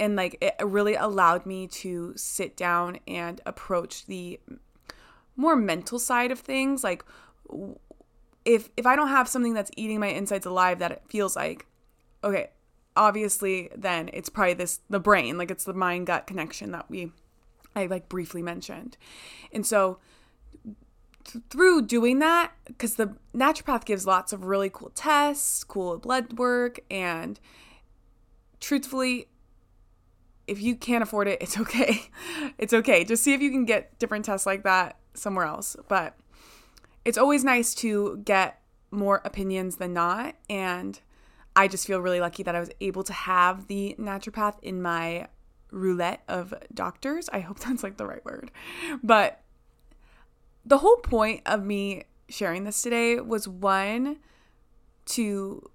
and 0.00 0.16
like 0.16 0.36
it 0.40 0.54
really 0.60 0.96
allowed 0.96 1.46
me 1.46 1.68
to 1.68 2.12
sit 2.16 2.56
down 2.56 2.98
and 3.06 3.40
approach 3.46 4.06
the 4.06 4.40
more 5.36 5.54
mental 5.54 6.00
side 6.00 6.32
of 6.32 6.40
things. 6.40 6.82
Like 6.82 7.04
if 8.44 8.70
if 8.76 8.86
i 8.86 8.96
don't 8.96 9.08
have 9.08 9.28
something 9.28 9.52
that's 9.52 9.70
eating 9.76 10.00
my 10.00 10.06
insides 10.06 10.46
alive 10.46 10.78
that 10.78 10.90
it 10.90 11.02
feels 11.08 11.36
like 11.36 11.66
okay 12.24 12.48
obviously 12.96 13.68
then 13.76 14.08
it's 14.12 14.30
probably 14.30 14.54
this 14.54 14.80
the 14.88 14.98
brain 14.98 15.36
like 15.36 15.50
it's 15.50 15.64
the 15.64 15.74
mind 15.74 16.06
gut 16.06 16.26
connection 16.26 16.70
that 16.70 16.88
we 16.90 17.12
i 17.76 17.86
like 17.86 18.08
briefly 18.08 18.42
mentioned. 18.42 18.96
And 19.52 19.66
so 19.66 19.98
th- 21.24 21.44
through 21.50 21.82
doing 21.82 22.18
that 22.18 22.52
because 22.66 22.96
the 22.96 23.16
naturopath 23.34 23.84
gives 23.84 24.06
lots 24.06 24.32
of 24.32 24.44
really 24.44 24.70
cool 24.70 24.90
tests 24.94 25.64
cool 25.64 25.98
blood 25.98 26.38
work 26.38 26.80
and 26.90 27.38
truthfully 28.58 29.28
if 30.50 30.60
you 30.60 30.74
can't 30.74 31.02
afford 31.02 31.28
it, 31.28 31.40
it's 31.40 31.56
okay. 31.64 32.02
It's 32.58 32.74
okay. 32.74 33.04
Just 33.04 33.22
see 33.22 33.32
if 33.32 33.40
you 33.40 33.50
can 33.50 33.64
get 33.64 33.98
different 33.98 34.24
tests 34.24 34.46
like 34.46 34.64
that 34.64 34.96
somewhere 35.14 35.46
else. 35.46 35.76
But 35.88 36.18
it's 37.04 37.16
always 37.16 37.44
nice 37.44 37.74
to 37.76 38.20
get 38.24 38.60
more 38.90 39.22
opinions 39.24 39.76
than 39.76 39.94
not. 39.94 40.34
And 40.50 41.00
I 41.54 41.68
just 41.68 41.86
feel 41.86 42.00
really 42.00 42.20
lucky 42.20 42.42
that 42.42 42.56
I 42.56 42.60
was 42.60 42.70
able 42.80 43.04
to 43.04 43.12
have 43.12 43.68
the 43.68 43.94
naturopath 43.98 44.56
in 44.60 44.82
my 44.82 45.28
roulette 45.70 46.22
of 46.28 46.52
doctors. 46.74 47.30
I 47.32 47.40
hope 47.40 47.60
that's 47.60 47.84
like 47.84 47.96
the 47.96 48.06
right 48.06 48.24
word. 48.24 48.50
But 49.02 49.40
the 50.66 50.78
whole 50.78 50.96
point 50.96 51.42
of 51.46 51.64
me 51.64 52.04
sharing 52.28 52.64
this 52.64 52.82
today 52.82 53.20
was 53.20 53.46
one 53.46 54.18
to 55.06 55.70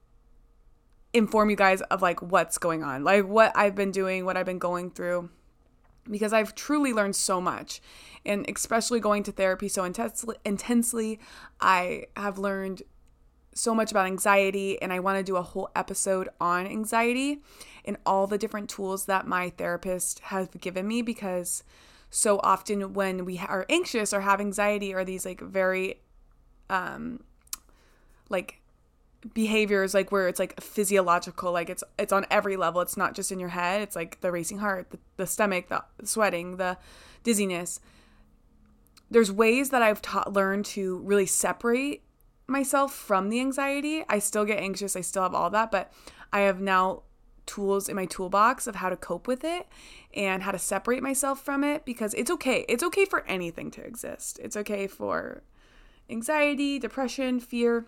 inform 1.15 1.49
you 1.49 1.55
guys 1.55 1.81
of 1.81 2.01
like 2.01 2.21
what's 2.21 2.57
going 2.57 2.83
on, 2.83 3.03
like 3.03 3.25
what 3.25 3.51
I've 3.55 3.73
been 3.73 3.91
doing, 3.91 4.25
what 4.25 4.37
I've 4.37 4.45
been 4.45 4.59
going 4.59 4.91
through 4.91 5.29
because 6.09 6.33
I've 6.33 6.53
truly 6.53 6.93
learned 6.93 7.15
so 7.15 7.41
much. 7.41 7.81
And 8.25 8.47
especially 8.49 8.99
going 8.99 9.23
to 9.23 9.31
therapy 9.31 9.67
so 9.67 9.83
intensely, 9.83 10.35
intensely 10.45 11.19
I 11.61 12.05
have 12.15 12.37
learned 12.37 12.83
so 13.53 13.73
much 13.73 13.91
about 13.91 14.05
anxiety 14.05 14.81
and 14.81 14.91
I 14.91 14.99
want 14.99 15.17
to 15.17 15.23
do 15.23 15.37
a 15.37 15.41
whole 15.41 15.69
episode 15.75 16.27
on 16.41 16.67
anxiety 16.67 17.41
and 17.85 17.97
all 18.05 18.27
the 18.27 18.37
different 18.37 18.69
tools 18.69 19.05
that 19.05 19.27
my 19.27 19.51
therapist 19.51 20.19
has 20.19 20.49
given 20.59 20.87
me 20.87 21.01
because 21.01 21.63
so 22.09 22.39
often 22.43 22.93
when 22.93 23.23
we 23.23 23.39
are 23.39 23.65
anxious 23.69 24.11
or 24.11 24.21
have 24.21 24.41
anxiety 24.41 24.93
or 24.93 25.05
these 25.05 25.25
like 25.25 25.39
very 25.39 26.01
um 26.69 27.21
like 28.29 28.61
behaviors 29.33 29.93
like 29.93 30.11
where 30.11 30.27
it's 30.27 30.39
like 30.39 30.59
physiological 30.61 31.51
like 31.51 31.69
it's 31.69 31.83
it's 31.97 32.13
on 32.13 32.25
every 32.29 32.57
level. 32.57 32.81
It's 32.81 32.97
not 32.97 33.15
just 33.15 33.31
in 33.31 33.39
your 33.39 33.49
head. 33.49 33.81
It's 33.81 33.95
like 33.95 34.21
the 34.21 34.31
racing 34.31 34.59
heart 34.59 34.91
the, 34.91 34.99
the 35.17 35.27
stomach 35.27 35.69
the 35.69 35.83
sweating 36.03 36.57
the 36.57 36.77
dizziness. 37.23 37.79
There's 39.09 39.31
ways 39.31 39.69
that 39.69 39.81
i've 39.81 40.01
taught 40.01 40.33
learned 40.33 40.65
to 40.65 40.99
really 40.99 41.25
separate 41.25 42.03
myself 42.47 42.93
from 42.93 43.29
the 43.29 43.39
anxiety. 43.39 44.03
I 44.07 44.19
still 44.19 44.45
get 44.45 44.59
anxious. 44.59 44.95
I 44.95 45.01
still 45.01 45.23
have 45.23 45.33
all 45.33 45.49
that 45.49 45.71
but 45.71 45.91
i 46.31 46.41
have 46.41 46.59
now 46.59 47.03
tools 47.45 47.87
in 47.87 47.95
my 47.95 48.05
toolbox 48.05 48.67
of 48.67 48.75
how 48.75 48.89
to 48.89 48.97
cope 48.97 49.27
with 49.27 49.43
it 49.43 49.67
and 50.13 50.43
how 50.43 50.51
to 50.51 50.59
separate 50.59 51.03
myself 51.03 51.43
from 51.43 51.63
it 51.63 51.85
because 51.85 52.13
it's 52.15 52.31
okay. 52.31 52.65
It's 52.67 52.83
okay 52.83 53.05
for 53.05 53.25
anything 53.27 53.71
to 53.71 53.85
exist. 53.85 54.39
It's 54.41 54.57
okay 54.57 54.87
for 54.87 55.43
anxiety 56.09 56.79
depression 56.79 57.39
fear 57.39 57.87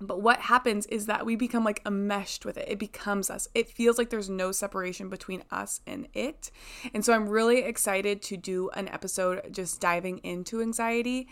but 0.00 0.20
what 0.20 0.40
happens 0.40 0.86
is 0.86 1.06
that 1.06 1.24
we 1.24 1.36
become 1.36 1.64
like 1.64 1.80
enmeshed 1.86 2.44
with 2.44 2.56
it. 2.56 2.68
It 2.68 2.78
becomes 2.78 3.30
us. 3.30 3.48
It 3.54 3.68
feels 3.68 3.96
like 3.96 4.10
there's 4.10 4.28
no 4.28 4.52
separation 4.52 5.08
between 5.08 5.44
us 5.50 5.80
and 5.86 6.08
it. 6.14 6.50
And 6.92 7.04
so 7.04 7.12
I'm 7.12 7.28
really 7.28 7.62
excited 7.62 8.20
to 8.22 8.36
do 8.36 8.70
an 8.70 8.88
episode 8.88 9.52
just 9.52 9.80
diving 9.80 10.18
into 10.18 10.60
anxiety 10.60 11.28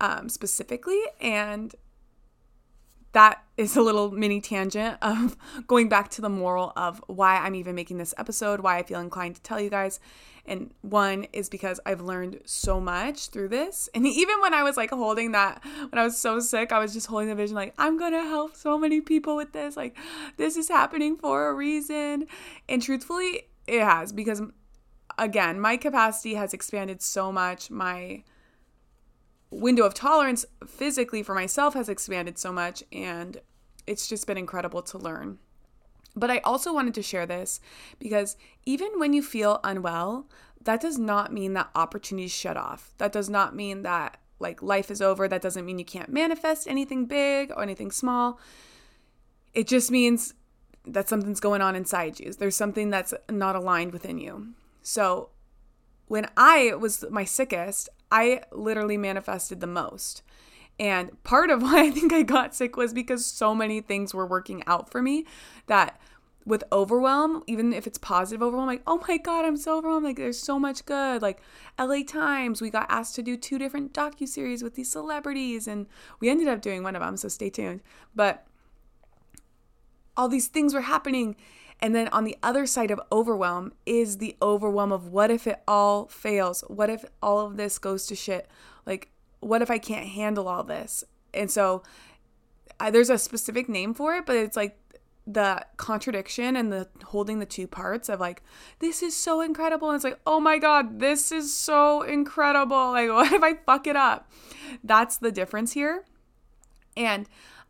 um, 0.00 0.28
specifically. 0.28 1.00
And 1.20 1.74
that 3.12 3.42
is 3.56 3.76
a 3.76 3.82
little 3.82 4.10
mini 4.10 4.40
tangent 4.40 4.98
of 5.02 5.36
going 5.66 5.88
back 5.88 6.08
to 6.10 6.20
the 6.20 6.28
moral 6.28 6.72
of 6.76 7.02
why 7.06 7.36
I'm 7.36 7.54
even 7.54 7.74
making 7.74 7.98
this 7.98 8.14
episode, 8.18 8.60
why 8.60 8.78
I 8.78 8.82
feel 8.82 9.00
inclined 9.00 9.36
to 9.36 9.42
tell 9.42 9.60
you 9.60 9.70
guys. 9.70 10.00
And 10.48 10.72
one 10.80 11.24
is 11.32 11.48
because 11.48 11.78
I've 11.84 12.00
learned 12.00 12.40
so 12.44 12.80
much 12.80 13.28
through 13.28 13.48
this. 13.48 13.88
And 13.94 14.06
even 14.06 14.40
when 14.40 14.54
I 14.54 14.62
was 14.62 14.76
like 14.76 14.90
holding 14.90 15.32
that, 15.32 15.62
when 15.64 15.98
I 15.98 16.04
was 16.04 16.18
so 16.18 16.40
sick, 16.40 16.72
I 16.72 16.78
was 16.78 16.92
just 16.92 17.06
holding 17.06 17.28
the 17.28 17.34
vision 17.34 17.54
like, 17.54 17.74
I'm 17.78 17.98
going 17.98 18.12
to 18.12 18.22
help 18.22 18.56
so 18.56 18.78
many 18.78 19.00
people 19.00 19.36
with 19.36 19.52
this. 19.52 19.76
Like, 19.76 19.96
this 20.36 20.56
is 20.56 20.68
happening 20.68 21.16
for 21.16 21.48
a 21.48 21.54
reason. 21.54 22.26
And 22.68 22.82
truthfully, 22.82 23.42
it 23.66 23.82
has 23.82 24.12
because, 24.12 24.42
again, 25.18 25.60
my 25.60 25.76
capacity 25.76 26.34
has 26.34 26.54
expanded 26.54 27.02
so 27.02 27.30
much. 27.30 27.70
My 27.70 28.24
window 29.50 29.84
of 29.84 29.94
tolerance 29.94 30.44
physically 30.66 31.22
for 31.22 31.34
myself 31.34 31.74
has 31.74 31.88
expanded 31.88 32.38
so 32.38 32.52
much. 32.52 32.82
And 32.90 33.40
it's 33.86 34.08
just 34.08 34.26
been 34.26 34.38
incredible 34.38 34.82
to 34.82 34.98
learn. 34.98 35.38
But 36.18 36.30
I 36.30 36.38
also 36.38 36.72
wanted 36.72 36.94
to 36.94 37.02
share 37.02 37.26
this 37.26 37.60
because 37.98 38.36
even 38.66 38.98
when 38.98 39.12
you 39.12 39.22
feel 39.22 39.60
unwell, 39.62 40.26
that 40.62 40.80
does 40.80 40.98
not 40.98 41.32
mean 41.32 41.54
that 41.54 41.70
opportunities 41.74 42.32
shut 42.32 42.56
off. 42.56 42.92
That 42.98 43.12
does 43.12 43.30
not 43.30 43.54
mean 43.54 43.82
that 43.82 44.18
like 44.40 44.62
life 44.62 44.90
is 44.90 45.02
over. 45.02 45.28
That 45.28 45.42
doesn't 45.42 45.64
mean 45.64 45.78
you 45.78 45.84
can't 45.84 46.12
manifest 46.12 46.68
anything 46.68 47.06
big 47.06 47.50
or 47.50 47.62
anything 47.62 47.90
small. 47.90 48.38
It 49.54 49.66
just 49.66 49.90
means 49.90 50.34
that 50.84 51.08
something's 51.08 51.40
going 51.40 51.60
on 51.60 51.76
inside 51.76 52.20
you. 52.20 52.32
There's 52.32 52.56
something 52.56 52.90
that's 52.90 53.14
not 53.30 53.56
aligned 53.56 53.92
within 53.92 54.18
you. 54.18 54.54
So 54.82 55.30
when 56.06 56.28
I 56.36 56.74
was 56.74 57.04
my 57.10 57.24
sickest, 57.24 57.88
I 58.10 58.42
literally 58.52 58.96
manifested 58.96 59.60
the 59.60 59.66
most. 59.66 60.22
And 60.80 61.22
part 61.24 61.50
of 61.50 61.62
why 61.62 61.84
I 61.84 61.90
think 61.90 62.12
I 62.12 62.22
got 62.22 62.54
sick 62.54 62.76
was 62.76 62.92
because 62.92 63.26
so 63.26 63.54
many 63.54 63.80
things 63.80 64.14
were 64.14 64.26
working 64.26 64.62
out 64.66 64.90
for 64.90 65.02
me 65.02 65.26
that 65.66 66.00
with 66.48 66.64
overwhelm, 66.72 67.42
even 67.46 67.74
if 67.74 67.86
it's 67.86 67.98
positive 67.98 68.42
overwhelm, 68.42 68.66
like, 68.66 68.82
oh 68.86 69.04
my 69.06 69.18
God, 69.18 69.44
I'm 69.44 69.56
so 69.56 69.76
overwhelmed. 69.76 70.04
Like, 70.04 70.16
there's 70.16 70.38
so 70.38 70.58
much 70.58 70.84
good. 70.86 71.20
Like, 71.20 71.42
LA 71.78 72.02
Times, 72.06 72.62
we 72.62 72.70
got 72.70 72.86
asked 72.88 73.14
to 73.16 73.22
do 73.22 73.36
two 73.36 73.58
different 73.58 73.92
docu-series 73.92 74.62
with 74.62 74.74
these 74.74 74.90
celebrities, 74.90 75.68
and 75.68 75.86
we 76.20 76.30
ended 76.30 76.48
up 76.48 76.62
doing 76.62 76.82
one 76.82 76.96
of 76.96 77.02
them, 77.02 77.18
so 77.18 77.28
stay 77.28 77.50
tuned. 77.50 77.82
But 78.14 78.46
all 80.16 80.28
these 80.28 80.48
things 80.48 80.72
were 80.72 80.80
happening. 80.80 81.36
And 81.80 81.94
then 81.94 82.08
on 82.08 82.24
the 82.24 82.36
other 82.42 82.66
side 82.66 82.90
of 82.90 83.00
overwhelm 83.12 83.72
is 83.86 84.16
the 84.16 84.34
overwhelm 84.42 84.90
of 84.90 85.08
what 85.12 85.30
if 85.30 85.46
it 85.46 85.60
all 85.68 86.06
fails? 86.06 86.64
What 86.66 86.90
if 86.90 87.04
all 87.22 87.40
of 87.40 87.56
this 87.56 87.78
goes 87.78 88.06
to 88.06 88.16
shit? 88.16 88.48
Like, 88.86 89.10
what 89.40 89.62
if 89.62 89.70
I 89.70 89.78
can't 89.78 90.08
handle 90.08 90.48
all 90.48 90.64
this? 90.64 91.04
And 91.32 91.50
so 91.50 91.82
I, 92.80 92.90
there's 92.90 93.10
a 93.10 93.18
specific 93.18 93.68
name 93.68 93.94
for 93.94 94.14
it, 94.14 94.26
but 94.26 94.34
it's 94.34 94.56
like 94.56 94.76
the 95.30 95.62
contradiction 95.76 96.56
and 96.56 96.72
the 96.72 96.88
holding 97.04 97.38
the 97.38 97.46
two 97.46 97.66
parts 97.66 98.08
of 98.08 98.18
like 98.18 98.42
this 98.78 99.02
is 99.02 99.14
so 99.14 99.42
incredible 99.42 99.90
and 99.90 99.96
it's 99.96 100.04
like 100.04 100.18
oh 100.26 100.40
my 100.40 100.56
god 100.56 101.00
this 101.00 101.30
is 101.30 101.54
so 101.54 102.00
incredible 102.00 102.92
like 102.92 103.10
what 103.10 103.30
if 103.30 103.42
i 103.42 103.54
fuck 103.66 103.86
it 103.86 103.96
up 103.96 104.30
that's 104.82 105.18
the 105.18 105.30
difference 105.30 105.72
here 105.72 106.04
and 106.96 107.28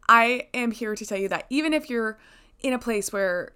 i 0.09 0.47
am 0.55 0.71
here 0.71 0.95
to 0.95 1.05
tell 1.05 1.19
you 1.19 1.29
that 1.29 1.47
even 1.51 1.75
if 1.75 1.91
you're 1.91 2.17
in 2.61 2.73
a 2.73 2.79
place 2.79 3.13
where 3.13 3.53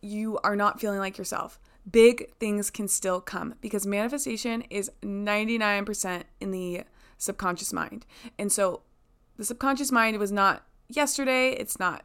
you 0.00 0.38
are 0.44 0.54
not 0.54 0.80
feeling 0.80 1.00
like 1.00 1.18
yourself 1.18 1.58
big 1.90 2.32
things 2.38 2.70
can 2.70 2.88
still 2.88 3.20
come 3.20 3.54
because 3.60 3.86
manifestation 3.86 4.62
is 4.70 4.90
99% 5.02 6.22
in 6.40 6.50
the 6.50 6.82
subconscious 7.18 7.72
mind. 7.72 8.06
And 8.38 8.50
so 8.52 8.82
the 9.36 9.44
subconscious 9.44 9.92
mind 9.92 10.18
was 10.18 10.32
not 10.32 10.66
yesterday, 10.88 11.50
it's 11.52 11.78
not 11.78 12.04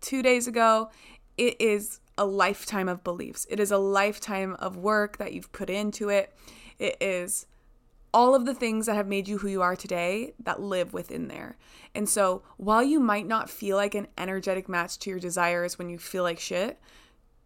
two 0.00 0.22
days 0.22 0.46
ago, 0.46 0.90
it 1.36 1.60
is 1.60 2.00
a 2.18 2.24
lifetime 2.24 2.88
of 2.88 3.02
beliefs. 3.02 3.46
It 3.48 3.60
is 3.60 3.70
a 3.70 3.78
lifetime 3.78 4.54
of 4.58 4.76
work 4.76 5.16
that 5.18 5.32
you've 5.32 5.52
put 5.52 5.70
into 5.70 6.08
it. 6.08 6.34
It 6.78 6.96
is 7.00 7.46
all 8.12 8.34
of 8.34 8.44
the 8.44 8.54
things 8.54 8.86
that 8.86 8.96
have 8.96 9.06
made 9.06 9.28
you 9.28 9.38
who 9.38 9.48
you 9.48 9.62
are 9.62 9.76
today 9.76 10.34
that 10.42 10.60
live 10.60 10.92
within 10.92 11.28
there. 11.28 11.56
And 11.94 12.08
so, 12.08 12.42
while 12.56 12.82
you 12.82 13.00
might 13.00 13.26
not 13.26 13.48
feel 13.48 13.76
like 13.76 13.94
an 13.94 14.08
energetic 14.18 14.68
match 14.68 14.98
to 15.00 15.10
your 15.10 15.18
desires 15.18 15.78
when 15.78 15.88
you 15.88 15.98
feel 15.98 16.22
like 16.22 16.40
shit, 16.40 16.80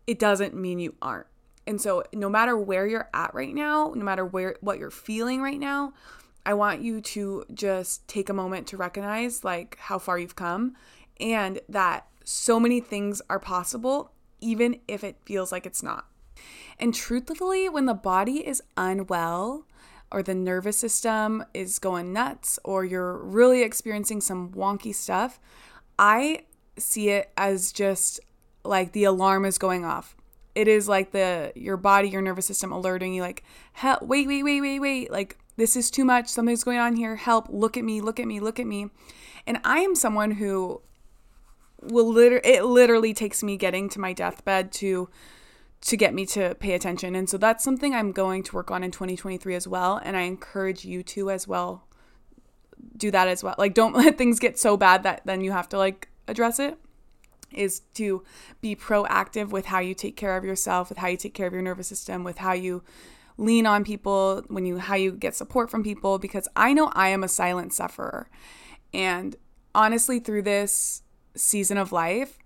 it 0.07 0.19
doesn't 0.19 0.55
mean 0.55 0.79
you 0.79 0.95
aren't. 1.03 1.27
And 1.67 1.81
so, 1.81 2.05
no 2.13 2.29
matter 2.29 2.57
where 2.57 2.87
you're 2.87 3.09
at 3.15 3.35
right 3.35 3.55
now, 3.55 3.93
no 3.95 4.05
matter 4.05 4.25
where 4.25 4.57
what 4.61 4.79
you're 4.79 4.91
feeling 4.91 5.41
right 5.41 5.61
now, 5.61 5.93
I 6.47 6.55
want 6.55 6.83
you 6.83 7.01
to 7.01 7.45
just 7.55 8.07
take 8.07 8.29
a 8.29 8.35
moment 8.35 8.67
to 8.69 8.77
recognize 8.77 9.45
like 9.45 9.79
how 9.79 9.99
far 9.99 10.19
you've 10.19 10.37
come 10.37 10.75
and 11.19 11.61
that 11.69 12.07
so 12.25 12.59
many 12.59 12.81
things 12.81 13.23
are 13.29 13.39
possible 13.39 14.11
even 14.41 14.81
if 14.89 15.03
it 15.05 15.17
feels 15.25 15.53
like 15.53 15.65
it's 15.65 15.83
not. 15.83 16.07
And 16.79 16.93
truthfully, 16.93 17.69
when 17.69 17.87
the 17.87 17.95
body 17.95 18.47
is 18.47 18.63
unwell, 18.77 19.67
or 20.15 20.23
the 20.23 20.35
nervous 20.35 20.79
system 20.79 21.45
is 21.53 21.81
going 21.81 22.13
nuts 22.13 22.59
or 22.63 22.85
you're 22.85 23.19
really 23.19 23.63
experiencing 23.63 24.21
some 24.21 24.49
wonky 24.51 24.95
stuff, 24.95 25.41
I 25.99 26.43
see 26.79 27.09
it 27.09 27.33
as 27.37 27.73
just 27.73 28.21
like 28.65 28.93
the 28.93 29.05
alarm 29.05 29.45
is 29.45 29.59
going 29.59 29.85
off. 29.85 30.17
It 30.55 30.69
is 30.69 30.89
like 30.89 31.11
the 31.11 31.53
your 31.57 31.77
body, 31.77 32.09
your 32.09 32.23
nervous 32.23 32.47
system 32.47 32.71
alerting 32.71 33.13
you 33.13 33.23
like, 33.23 33.43
"Help, 33.73 34.03
wait, 34.03 34.29
wait, 34.29 34.45
wait, 34.45 34.61
wait, 34.61 34.79
wait. 34.79 35.11
Like 35.11 35.37
this 35.57 35.75
is 35.75 35.91
too 35.91 36.05
much. 36.05 36.29
Something's 36.29 36.63
going 36.63 36.79
on 36.79 36.95
here. 36.95 37.17
Help, 37.17 37.49
look 37.51 37.77
at 37.77 37.83
me, 37.83 38.01
look 38.01 38.21
at 38.21 38.27
me, 38.29 38.39
look 38.39 38.61
at 38.61 38.67
me." 38.67 38.91
And 39.49 39.59
I 39.65 39.81
am 39.81 39.97
someone 39.97 40.33
who 40.33 40.81
will 41.91 42.13
literally 42.13 42.47
it 42.47 42.65
literally 42.65 43.15
takes 43.15 43.43
me 43.43 43.57
getting 43.57 43.89
to 43.91 44.01
my 44.01 44.13
deathbed 44.13 44.73
to 44.73 45.09
to 45.83 45.97
get 45.97 46.15
me 46.15 46.25
to 46.25 46.55
pay 46.55 46.73
attention. 46.73 47.15
And 47.15 47.29
so 47.29 47.37
that's 47.37 47.63
something 47.63 47.95
I'm 47.95 48.11
going 48.11 48.43
to 48.45 48.55
work 48.55 48.71
on 48.71 48.83
in 48.83 48.91
2023 48.91 49.55
as 49.55 49.69
well. 49.69 50.01
And 50.03 50.17
I 50.17 50.23
encourage 50.23 50.87
you 50.87 51.03
to 51.03 51.31
as 51.31 51.47
well 51.47 51.87
do 52.97 53.11
that 53.11 53.29
as 53.29 53.45
well. 53.45 53.55
Like, 53.59 53.75
don't 53.75 53.95
let 53.97 54.17
things 54.17 54.39
get 54.39 54.59
so 54.59 54.77
bad 54.77 55.03
that 55.03 55.23
then 55.27 55.43
you 55.43 55.53
have 55.53 55.69
to 55.71 55.79
like 55.79 56.09
address 56.27 56.59
it. 56.59 56.79
Is 57.53 57.81
to 57.95 58.25
be 58.61 58.75
proactive 58.75 59.51
with 59.51 59.67
how 59.67 59.79
you 59.79 59.95
take 59.95 60.17
care 60.17 60.37
of 60.37 60.45
yourself, 60.45 60.89
with 60.89 60.99
how 60.99 61.07
you 61.07 61.17
take 61.17 61.35
care 61.35 61.47
of 61.47 61.53
your 61.53 61.63
nervous 61.63 61.87
system, 61.87 62.25
with 62.25 62.39
how 62.39 62.53
you 62.53 62.83
lean 63.37 63.65
on 63.65 63.85
people, 63.85 64.43
when 64.49 64.67
you 64.67 64.79
how 64.79 64.97
you 64.97 65.13
get 65.13 65.37
support 65.37 65.71
from 65.71 65.85
people 65.85 66.19
because 66.19 66.49
I 66.57 66.73
know 66.73 66.91
I 66.95 67.11
am 67.11 67.23
a 67.23 67.29
silent 67.29 67.73
sufferer. 67.73 68.29
And 68.93 69.37
honestly 69.75 70.21
through 70.21 70.43
this 70.43 71.03
season 71.37 71.79
of 71.79 71.93
life, 71.93 72.39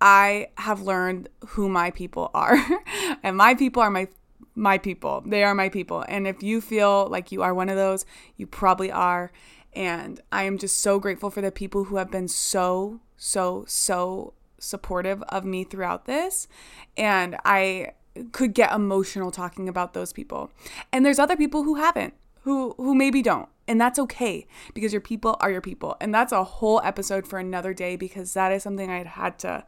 I 0.00 0.48
have 0.56 0.80
learned 0.80 1.28
who 1.48 1.68
my 1.68 1.90
people 1.90 2.30
are. 2.34 2.56
and 3.22 3.36
my 3.36 3.54
people 3.54 3.82
are 3.82 3.90
my 3.90 4.08
my 4.54 4.78
people. 4.78 5.22
They 5.24 5.44
are 5.44 5.54
my 5.54 5.68
people. 5.68 6.04
And 6.08 6.26
if 6.26 6.42
you 6.42 6.60
feel 6.60 7.06
like 7.08 7.32
you 7.32 7.42
are 7.42 7.54
one 7.54 7.68
of 7.68 7.76
those, 7.76 8.04
you 8.36 8.46
probably 8.46 8.90
are. 8.90 9.30
And 9.72 10.20
I 10.32 10.42
am 10.42 10.58
just 10.58 10.78
so 10.80 10.98
grateful 10.98 11.30
for 11.30 11.40
the 11.40 11.52
people 11.52 11.84
who 11.84 11.96
have 11.96 12.10
been 12.10 12.28
so 12.28 13.00
so 13.16 13.64
so 13.68 14.34
supportive 14.58 15.22
of 15.24 15.44
me 15.44 15.64
throughout 15.64 16.06
this. 16.06 16.48
And 16.96 17.36
I 17.44 17.92
could 18.32 18.54
get 18.54 18.72
emotional 18.72 19.30
talking 19.30 19.68
about 19.68 19.94
those 19.94 20.12
people. 20.12 20.50
And 20.92 21.04
there's 21.04 21.18
other 21.18 21.36
people 21.36 21.62
who 21.62 21.76
haven't, 21.76 22.14
who 22.42 22.74
who 22.76 22.94
maybe 22.94 23.22
don't. 23.22 23.48
And 23.70 23.80
that's 23.80 24.00
okay 24.00 24.48
because 24.74 24.92
your 24.92 25.00
people 25.00 25.36
are 25.38 25.48
your 25.48 25.60
people. 25.60 25.96
And 26.00 26.12
that's 26.12 26.32
a 26.32 26.42
whole 26.42 26.80
episode 26.82 27.24
for 27.24 27.38
another 27.38 27.72
day 27.72 27.94
because 27.94 28.34
that 28.34 28.50
is 28.50 28.64
something 28.64 28.90
I 28.90 29.04
had 29.04 29.38
to 29.38 29.64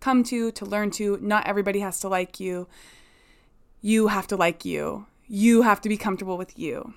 come 0.00 0.24
to, 0.24 0.50
to 0.50 0.64
learn 0.64 0.90
to. 0.92 1.20
Not 1.22 1.46
everybody 1.46 1.78
has 1.78 2.00
to 2.00 2.08
like 2.08 2.40
you. 2.40 2.66
You 3.80 4.08
have 4.08 4.26
to 4.26 4.36
like 4.36 4.64
you. 4.64 5.06
You 5.28 5.62
have 5.62 5.80
to 5.82 5.88
be 5.88 5.96
comfortable 5.96 6.36
with 6.36 6.58
you. 6.58 6.94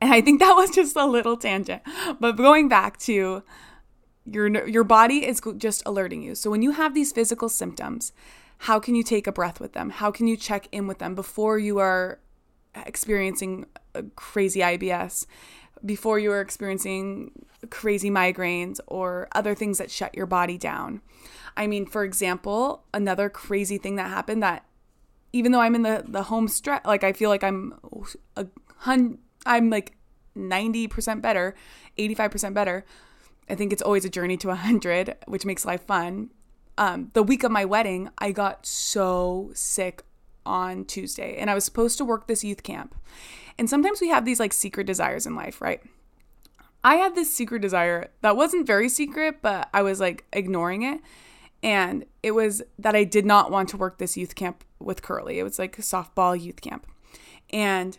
And 0.00 0.14
I 0.14 0.20
think 0.20 0.38
that 0.38 0.52
was 0.52 0.70
just 0.70 0.94
a 0.94 1.04
little 1.04 1.36
tangent. 1.36 1.82
But 2.20 2.36
going 2.36 2.68
back 2.68 2.96
to 3.00 3.42
your 4.24 4.68
your 4.68 4.84
body 4.84 5.26
is 5.26 5.42
just 5.58 5.82
alerting 5.84 6.22
you. 6.22 6.36
So 6.36 6.48
when 6.48 6.62
you 6.62 6.70
have 6.70 6.94
these 6.94 7.10
physical 7.10 7.48
symptoms, 7.48 8.12
how 8.58 8.78
can 8.78 8.94
you 8.94 9.02
take 9.02 9.26
a 9.26 9.32
breath 9.32 9.58
with 9.58 9.72
them? 9.72 9.90
How 9.90 10.12
can 10.12 10.28
you 10.28 10.36
check 10.36 10.68
in 10.70 10.86
with 10.86 10.98
them 10.98 11.16
before 11.16 11.58
you 11.58 11.78
are 11.78 12.20
experiencing 12.74 13.66
a 13.94 14.02
crazy 14.16 14.60
IBS? 14.60 15.26
Before 15.84 16.18
you 16.18 16.28
were 16.28 16.42
experiencing 16.42 17.32
crazy 17.68 18.10
migraines 18.10 18.80
or 18.86 19.28
other 19.32 19.54
things 19.54 19.78
that 19.78 19.90
shut 19.90 20.14
your 20.14 20.26
body 20.26 20.56
down. 20.56 21.02
I 21.56 21.66
mean, 21.66 21.86
for 21.86 22.04
example, 22.04 22.84
another 22.94 23.28
crazy 23.28 23.78
thing 23.78 23.96
that 23.96 24.08
happened 24.08 24.42
that 24.42 24.64
even 25.32 25.52
though 25.52 25.60
I'm 25.60 25.74
in 25.74 25.82
the 25.82 26.04
the 26.06 26.24
home 26.24 26.48
stretch, 26.48 26.84
like 26.84 27.04
I 27.04 27.12
feel 27.12 27.28
like 27.28 27.44
I'm 27.44 27.74
a 28.36 28.46
hun, 28.78 29.18
I'm 29.46 29.70
like 29.70 29.96
90% 30.36 31.20
better, 31.20 31.54
85% 31.98 32.54
better. 32.54 32.84
I 33.48 33.54
think 33.54 33.72
it's 33.72 33.82
always 33.82 34.04
a 34.04 34.10
journey 34.10 34.36
to 34.38 34.48
100, 34.48 35.16
which 35.26 35.44
makes 35.44 35.64
life 35.64 35.84
fun. 35.86 36.30
Um, 36.78 37.10
the 37.14 37.22
week 37.22 37.42
of 37.42 37.50
my 37.50 37.64
wedding, 37.64 38.10
I 38.18 38.32
got 38.32 38.64
so 38.64 39.50
sick 39.54 40.02
on 40.44 40.84
Tuesday, 40.84 41.36
and 41.36 41.50
I 41.50 41.54
was 41.54 41.64
supposed 41.64 41.98
to 41.98 42.04
work 42.04 42.26
this 42.26 42.44
youth 42.44 42.62
camp. 42.62 42.94
And 43.58 43.68
sometimes 43.68 44.00
we 44.00 44.08
have 44.08 44.24
these 44.24 44.40
like 44.40 44.52
secret 44.52 44.86
desires 44.86 45.26
in 45.26 45.34
life, 45.34 45.60
right? 45.60 45.82
I 46.82 46.96
had 46.96 47.14
this 47.14 47.32
secret 47.32 47.60
desire 47.60 48.10
that 48.22 48.36
wasn't 48.36 48.66
very 48.66 48.88
secret, 48.88 49.42
but 49.42 49.68
I 49.74 49.82
was 49.82 50.00
like 50.00 50.24
ignoring 50.32 50.82
it. 50.82 51.00
And 51.62 52.06
it 52.22 52.30
was 52.30 52.62
that 52.78 52.96
I 52.96 53.04
did 53.04 53.26
not 53.26 53.50
want 53.50 53.68
to 53.70 53.76
work 53.76 53.98
this 53.98 54.16
youth 54.16 54.34
camp 54.34 54.64
with 54.78 55.02
Curly. 55.02 55.38
It 55.38 55.42
was 55.42 55.58
like 55.58 55.76
softball 55.76 56.40
youth 56.40 56.62
camp. 56.62 56.86
And 57.50 57.98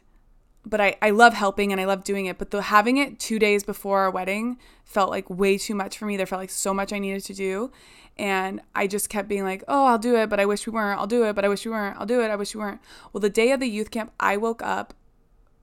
but 0.66 0.80
I, 0.80 0.96
I 1.02 1.10
love 1.10 1.34
helping 1.34 1.72
and 1.72 1.82
I 1.82 1.86
love 1.86 2.04
doing 2.04 2.26
it. 2.28 2.38
But 2.38 2.52
the 2.52 2.62
having 2.62 2.98
it 2.98 3.20
two 3.20 3.40
days 3.40 3.64
before 3.64 4.00
our 4.00 4.12
wedding 4.12 4.58
felt 4.84 5.10
like 5.10 5.30
way 5.30 5.58
too 5.58 5.76
much 5.76 5.98
for 5.98 6.06
me. 6.06 6.18
There 6.18 6.26
felt 6.26 6.42
like 6.42 6.50
so 6.50 6.74
much 6.74 6.94
I 6.94 7.00
needed 7.00 7.24
to 7.26 7.34
do. 7.34 7.72
And 8.18 8.62
I 8.76 8.88
just 8.88 9.10
kept 9.10 9.28
being 9.28 9.44
like, 9.44 9.64
oh, 9.68 9.86
I'll 9.86 9.98
do 9.98 10.16
it, 10.16 10.30
but 10.30 10.40
I 10.40 10.46
wish 10.46 10.68
we 10.68 10.74
weren't. 10.74 11.00
I'll 11.00 11.08
do 11.08 11.24
it, 11.26 11.34
but 11.34 11.46
I 11.46 11.48
wish 11.48 11.66
we 11.66 11.72
weren't. 11.72 11.98
I'll 11.98 12.06
do 12.06 12.22
it. 12.22 12.30
I 12.30 12.36
wish 12.36 12.54
we 12.54 12.62
weren't. 12.62 12.82
Well, 13.12 13.22
the 13.22 13.30
day 13.30 13.52
of 13.52 13.60
the 13.60 13.70
youth 13.70 13.90
camp, 13.90 14.12
I 14.20 14.38
woke 14.38 14.62
up 14.62 14.94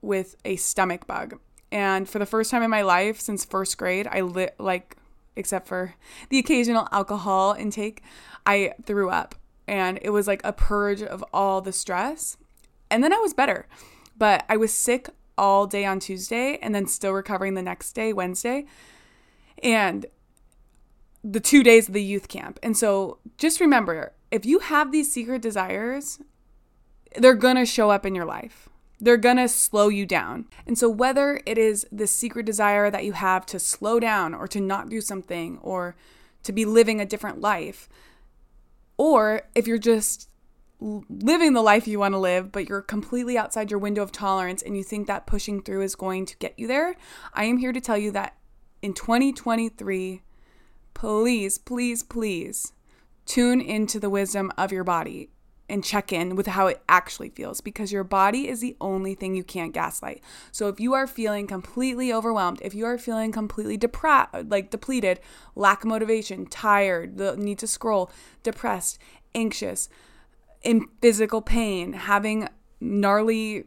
with 0.01 0.35
a 0.43 0.55
stomach 0.55 1.07
bug. 1.07 1.39
And 1.71 2.09
for 2.09 2.19
the 2.19 2.25
first 2.25 2.51
time 2.51 2.63
in 2.63 2.69
my 2.69 2.81
life 2.81 3.21
since 3.21 3.45
first 3.45 3.77
grade, 3.77 4.07
I 4.11 4.21
lit 4.21 4.55
like 4.57 4.97
except 5.39 5.67
for 5.67 5.95
the 6.29 6.37
occasional 6.37 6.87
alcohol 6.91 7.53
intake, 7.53 8.03
I 8.45 8.73
threw 8.85 9.09
up. 9.09 9.35
And 9.67 9.99
it 10.01 10.09
was 10.09 10.27
like 10.27 10.41
a 10.43 10.53
purge 10.53 11.01
of 11.01 11.23
all 11.33 11.61
the 11.61 11.71
stress. 11.71 12.37
And 12.91 13.03
then 13.03 13.13
I 13.13 13.17
was 13.17 13.33
better. 13.33 13.67
But 14.19 14.45
I 14.47 14.57
was 14.57 14.71
sick 14.71 15.09
all 15.37 15.65
day 15.65 15.85
on 15.85 15.99
Tuesday 15.99 16.59
and 16.61 16.75
then 16.75 16.85
still 16.85 17.13
recovering 17.13 17.55
the 17.55 17.61
next 17.63 17.93
day, 17.93 18.13
Wednesday. 18.13 18.65
And 19.63 20.05
the 21.23 21.39
two 21.39 21.63
days 21.63 21.87
of 21.87 21.93
the 21.93 22.03
youth 22.03 22.27
camp. 22.27 22.59
And 22.61 22.77
so 22.77 23.17
just 23.37 23.59
remember 23.59 24.13
if 24.29 24.45
you 24.45 24.59
have 24.59 24.91
these 24.91 25.11
secret 25.11 25.41
desires, 25.41 26.19
they're 27.15 27.33
gonna 27.33 27.65
show 27.65 27.89
up 27.89 28.05
in 28.05 28.13
your 28.13 28.25
life 28.25 28.69
they're 28.99 29.17
gonna 29.17 29.47
slow 29.47 29.87
you 29.87 30.05
down. 30.05 30.45
And 30.67 30.77
so, 30.77 30.89
whether 30.89 31.41
it 31.45 31.57
is 31.57 31.87
the 31.91 32.07
secret 32.07 32.45
desire 32.45 32.91
that 32.91 33.05
you 33.05 33.13
have 33.13 33.45
to 33.47 33.59
slow 33.59 33.99
down 33.99 34.33
or 34.33 34.47
to 34.49 34.59
not 34.59 34.89
do 34.89 35.01
something 35.01 35.57
or 35.61 35.95
to 36.43 36.51
be 36.51 36.65
living 36.65 36.99
a 36.99 37.05
different 37.05 37.39
life, 37.39 37.87
or 38.97 39.43
if 39.55 39.67
you're 39.67 39.77
just 39.77 40.29
living 40.79 41.53
the 41.53 41.61
life 41.61 41.87
you 41.87 41.99
want 41.99 42.13
to 42.13 42.19
live, 42.19 42.51
but 42.51 42.69
you're 42.69 42.81
completely 42.81 43.37
outside 43.37 43.69
your 43.69 43.79
window 43.79 44.01
of 44.01 44.11
tolerance 44.11 44.61
and 44.61 44.77
you 44.77 44.83
think 44.83 45.07
that 45.07 45.27
pushing 45.27 45.61
through 45.61 45.81
is 45.81 45.95
going 45.95 46.25
to 46.25 46.37
get 46.37 46.57
you 46.57 46.67
there, 46.67 46.95
I 47.33 47.45
am 47.45 47.57
here 47.57 47.73
to 47.73 47.81
tell 47.81 47.97
you 47.97 48.11
that 48.11 48.35
in 48.81 48.93
2023, 48.93 50.21
please, 50.93 51.57
please, 51.57 52.03
please 52.03 52.73
tune 53.25 53.61
into 53.61 53.99
the 53.99 54.09
wisdom 54.09 54.51
of 54.57 54.71
your 54.71 54.83
body 54.83 55.29
and 55.69 55.83
check 55.83 56.11
in 56.11 56.35
with 56.35 56.47
how 56.47 56.67
it 56.67 56.81
actually 56.89 57.29
feels 57.29 57.61
because 57.61 57.91
your 57.91 58.03
body 58.03 58.47
is 58.47 58.59
the 58.59 58.75
only 58.81 59.13
thing 59.13 59.35
you 59.35 59.43
can't 59.43 59.73
gaslight. 59.73 60.21
So 60.51 60.67
if 60.67 60.79
you 60.79 60.93
are 60.93 61.05
feeling 61.05 61.45
completely 61.45 62.11
overwhelmed, 62.11 62.59
if 62.63 62.73
you 62.73 62.85
are 62.85 62.97
feeling 62.97 63.31
completely 63.31 63.77
depressed, 63.77 64.33
like 64.47 64.71
depleted, 64.71 65.19
lack 65.55 65.83
of 65.83 65.89
motivation, 65.89 66.47
tired, 66.47 67.17
the 67.17 67.37
need 67.37 67.59
to 67.59 67.67
scroll, 67.67 68.11
depressed, 68.41 68.97
anxious, 69.35 69.89
in 70.61 70.87
physical 71.01 71.41
pain, 71.41 71.93
having 71.93 72.47
gnarly 72.79 73.65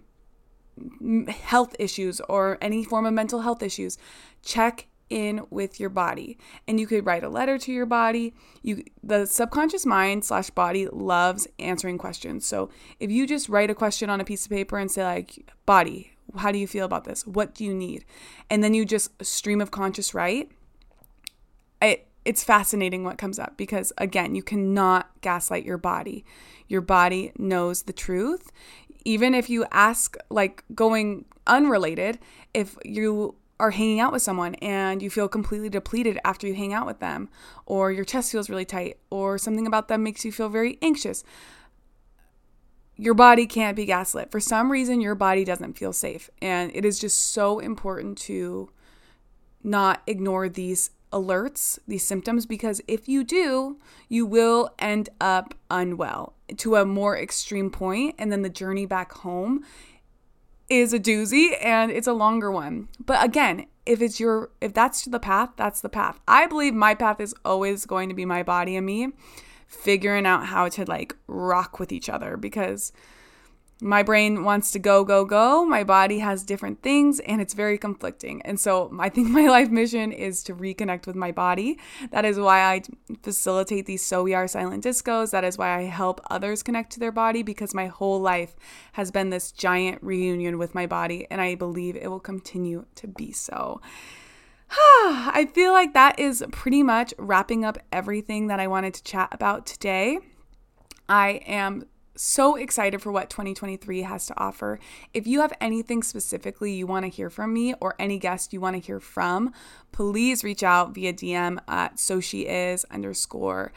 health 1.29 1.77
issues 1.79 2.21
or 2.29 2.59
any 2.61 2.85
form 2.85 3.07
of 3.07 3.13
mental 3.13 3.41
health 3.41 3.63
issues, 3.63 3.99
check 4.43 4.89
in 5.11 5.45
with 5.51 5.79
your 5.79 5.91
body. 5.91 6.39
And 6.67 6.81
you 6.81 6.87
could 6.87 7.05
write 7.05 7.23
a 7.23 7.29
letter 7.29 7.59
to 7.59 7.73
your 7.73 7.85
body. 7.85 8.33
You 8.63 8.83
the 9.03 9.27
subconscious 9.27 9.85
mind 9.85 10.25
slash 10.25 10.49
body 10.51 10.89
loves 10.91 11.47
answering 11.59 11.99
questions. 11.99 12.47
So 12.47 12.71
if 12.99 13.11
you 13.11 13.27
just 13.27 13.49
write 13.51 13.71
a 13.71 13.75
question 13.75 14.09
on 14.09 14.21
a 14.21 14.25
piece 14.25 14.47
of 14.47 14.51
paper 14.51 14.79
and 14.79 14.91
say 14.91 15.05
like 15.05 15.51
body 15.67 16.13
how 16.37 16.53
do 16.53 16.59
you 16.59 16.67
feel 16.67 16.87
about 16.87 17.05
this? 17.05 17.27
What 17.27 17.55
do 17.55 17.65
you 17.65 17.75
need? 17.75 18.05
And 18.49 18.63
then 18.63 18.75
you 18.75 18.85
just 18.85 19.11
stream 19.25 19.61
of 19.61 19.71
conscious 19.71 20.15
write 20.15 20.51
it 20.51 20.53
it's 22.25 22.45
fascinating 22.45 23.05
what 23.05 23.19
comes 23.19 23.39
up 23.39 23.57
because 23.57 23.93
again, 23.99 24.35
you 24.35 24.43
cannot 24.43 25.11
gaslight 25.21 25.65
your 25.65 25.79
body. 25.79 26.25
Your 26.69 26.81
body 26.81 27.33
knows 27.39 27.83
the 27.83 27.93
truth. 27.93 28.53
Even 29.05 29.35
if 29.35 29.51
you 29.51 29.67
ask 29.73 30.17
like 30.31 30.65
going 30.75 31.25
unrelated, 31.47 32.19
if 32.55 32.77
you 32.85 33.35
are 33.59 33.71
hanging 33.71 34.01
out 34.01 34.13
with 34.13 34.23
someone 34.23 34.55
and 34.57 35.03
you 35.03 35.11
feel 35.11 35.29
completely 35.29 35.69
depleted 35.69 36.19
after 36.25 36.47
you 36.47 36.55
hang 36.55 36.73
out 36.73 36.87
with 36.87 36.99
them, 37.01 37.29
or 37.67 37.93
your 37.93 38.05
chest 38.05 38.33
feels 38.33 38.51
really 38.51 38.65
tight, 38.65 38.99
or 39.11 39.39
something 39.39 39.67
about 39.67 39.89
them 39.89 40.03
makes 40.03 40.25
you 40.25 40.33
feel 40.33 40.49
very 40.49 40.79
anxious, 40.83 41.23
your 42.97 43.15
body 43.15 43.47
can't 43.47 43.77
be 43.77 43.85
gaslit. 43.85 44.31
For 44.31 44.41
some 44.41 44.71
reason, 44.71 45.01
your 45.01 45.15
body 45.15 45.45
doesn't 45.45 45.79
feel 45.79 45.93
safe. 45.93 46.31
And 46.41 46.71
it 46.75 46.85
is 46.85 46.99
just 46.99 47.33
so 47.33 47.59
important 47.59 48.19
to 48.19 48.71
not 49.63 50.03
ignore 50.07 50.49
these 50.49 50.91
alerts, 51.13 51.79
these 51.87 52.05
symptoms, 52.07 52.47
because 52.47 52.81
if 52.89 53.09
you 53.09 53.25
do, 53.25 53.79
you 54.09 54.27
will 54.27 54.71
end 54.79 55.09
up 55.21 55.55
unwell 55.71 56.35
to 56.57 56.77
a 56.77 56.85
more 56.85 57.17
extreme 57.19 57.71
point, 57.71 58.15
and 58.19 58.33
then 58.33 58.43
the 58.43 58.51
journey 58.51 58.87
back 58.87 59.13
home 59.13 59.65
is 60.69 60.93
a 60.93 60.99
doozy 60.99 61.57
and 61.63 61.91
it's 61.91 62.07
a 62.07 62.13
longer 62.13 62.51
one. 62.51 62.89
But 62.99 63.25
again, 63.25 63.67
if 63.85 64.01
it's 64.01 64.19
your 64.19 64.51
if 64.61 64.73
that's 64.73 65.05
the 65.05 65.21
path, 65.21 65.51
that's 65.57 65.81
the 65.81 65.89
path. 65.89 66.21
I 66.27 66.47
believe 66.47 66.75
my 66.75 66.95
path 66.95 67.21
is 67.21 67.35
always 67.45 67.85
going 67.85 68.09
to 68.09 68.15
be 68.15 68.25
my 68.25 68.43
body 68.43 68.77
and 68.77 68.87
me 68.87 69.09
figuring 69.67 70.27
out 70.27 70.47
how 70.47 70.69
to 70.69 70.85
like 70.85 71.17
rock 71.27 71.79
with 71.79 71.93
each 71.93 72.09
other 72.09 72.37
because 72.37 72.93
my 73.83 74.05
brain 74.05 74.45
wants 74.45 74.71
to 74.71 74.79
go, 74.79 75.05
go, 75.05 75.25
go. 75.25 75.65
My 75.65 75.83
body 75.83 76.21
has 76.21 76.45
different 76.45 76.83
things 76.83 77.19
and 77.21 77.41
it's 77.41 77.53
very 77.53 77.77
conflicting. 77.77 78.41
And 78.43 78.59
so 78.59 78.95
I 78.99 79.09
think 79.09 79.29
my 79.41 79.49
life 79.49 79.71
mission 79.71 80.13
is 80.13 80.45
to 80.45 80.55
reconnect 80.55 81.07
with 81.07 81.17
my 81.17 81.33
body. 81.33 81.79
That 82.13 82.25
is 82.25 82.39
why 82.39 82.61
I 82.61 82.83
facilitate 83.23 83.87
these 83.87 84.05
So 84.05 84.23
We 84.23 84.35
Are 84.35 84.47
Silent 84.47 84.85
Discos. 84.85 85.33
That 85.33 85.43
is 85.43 85.59
why 85.59 85.77
I 85.77 85.83
help 85.83 86.21
others 86.31 86.63
connect 86.63 86.93
to 86.93 87.01
their 87.01 87.13
body 87.13 87.43
because 87.43 87.75
my 87.75 87.89
whole 87.89 88.21
life 88.21 88.55
has 88.93 89.11
been 89.11 89.31
this 89.31 89.51
giant 89.51 90.01
reunion 90.03 90.59
with 90.59 90.75
my 90.75 90.87
body. 90.87 91.27
And 91.31 91.41
I 91.41 91.57
believe 91.57 91.97
it 91.97 92.09
will 92.09 92.21
continue 92.21 92.87
to 92.95 93.09
be 93.09 93.33
so. 93.33 93.81
I 94.71 95.49
feel 95.53 95.73
like 95.73 95.93
that 95.95 96.21
is 96.21 96.45
pretty 96.53 96.85
much 96.85 97.13
wrapping 97.19 97.65
up 97.65 97.79
everything 97.91 98.47
that 98.47 98.61
I 98.61 98.69
wanted 98.69 98.95
to 98.95 99.03
chat 99.03 99.29
about 99.33 99.67
today. 99.67 100.21
I 101.09 101.43
am 101.47 101.85
so 102.15 102.57
excited 102.57 103.01
for 103.01 103.11
what 103.11 103.31
2023 103.31 104.03
has 104.03 104.27
to 104.27 104.39
offer. 104.39 104.79
If 105.15 105.27
you 105.27 105.41
have 105.41 105.53
anything 105.61 106.03
specifically 106.03 106.73
you 106.73 106.87
want 106.87 107.05
to 107.05 107.09
hear 107.09 107.31
from 107.31 107.53
me 107.53 107.75
or 107.81 107.95
any 107.99 108.19
guest 108.19 108.53
you 108.53 108.61
want 108.61 108.77
to 108.77 108.81
hear 108.81 109.01
from, 109.01 109.53
please 109.93 110.45
reach 110.45 110.63
out 110.63 110.95
via 110.95 111.13
DM 111.13 111.59
at 111.69 111.99
so 111.99 112.21
she 112.21 112.43
is 112.43 112.85
underscore 112.91 113.73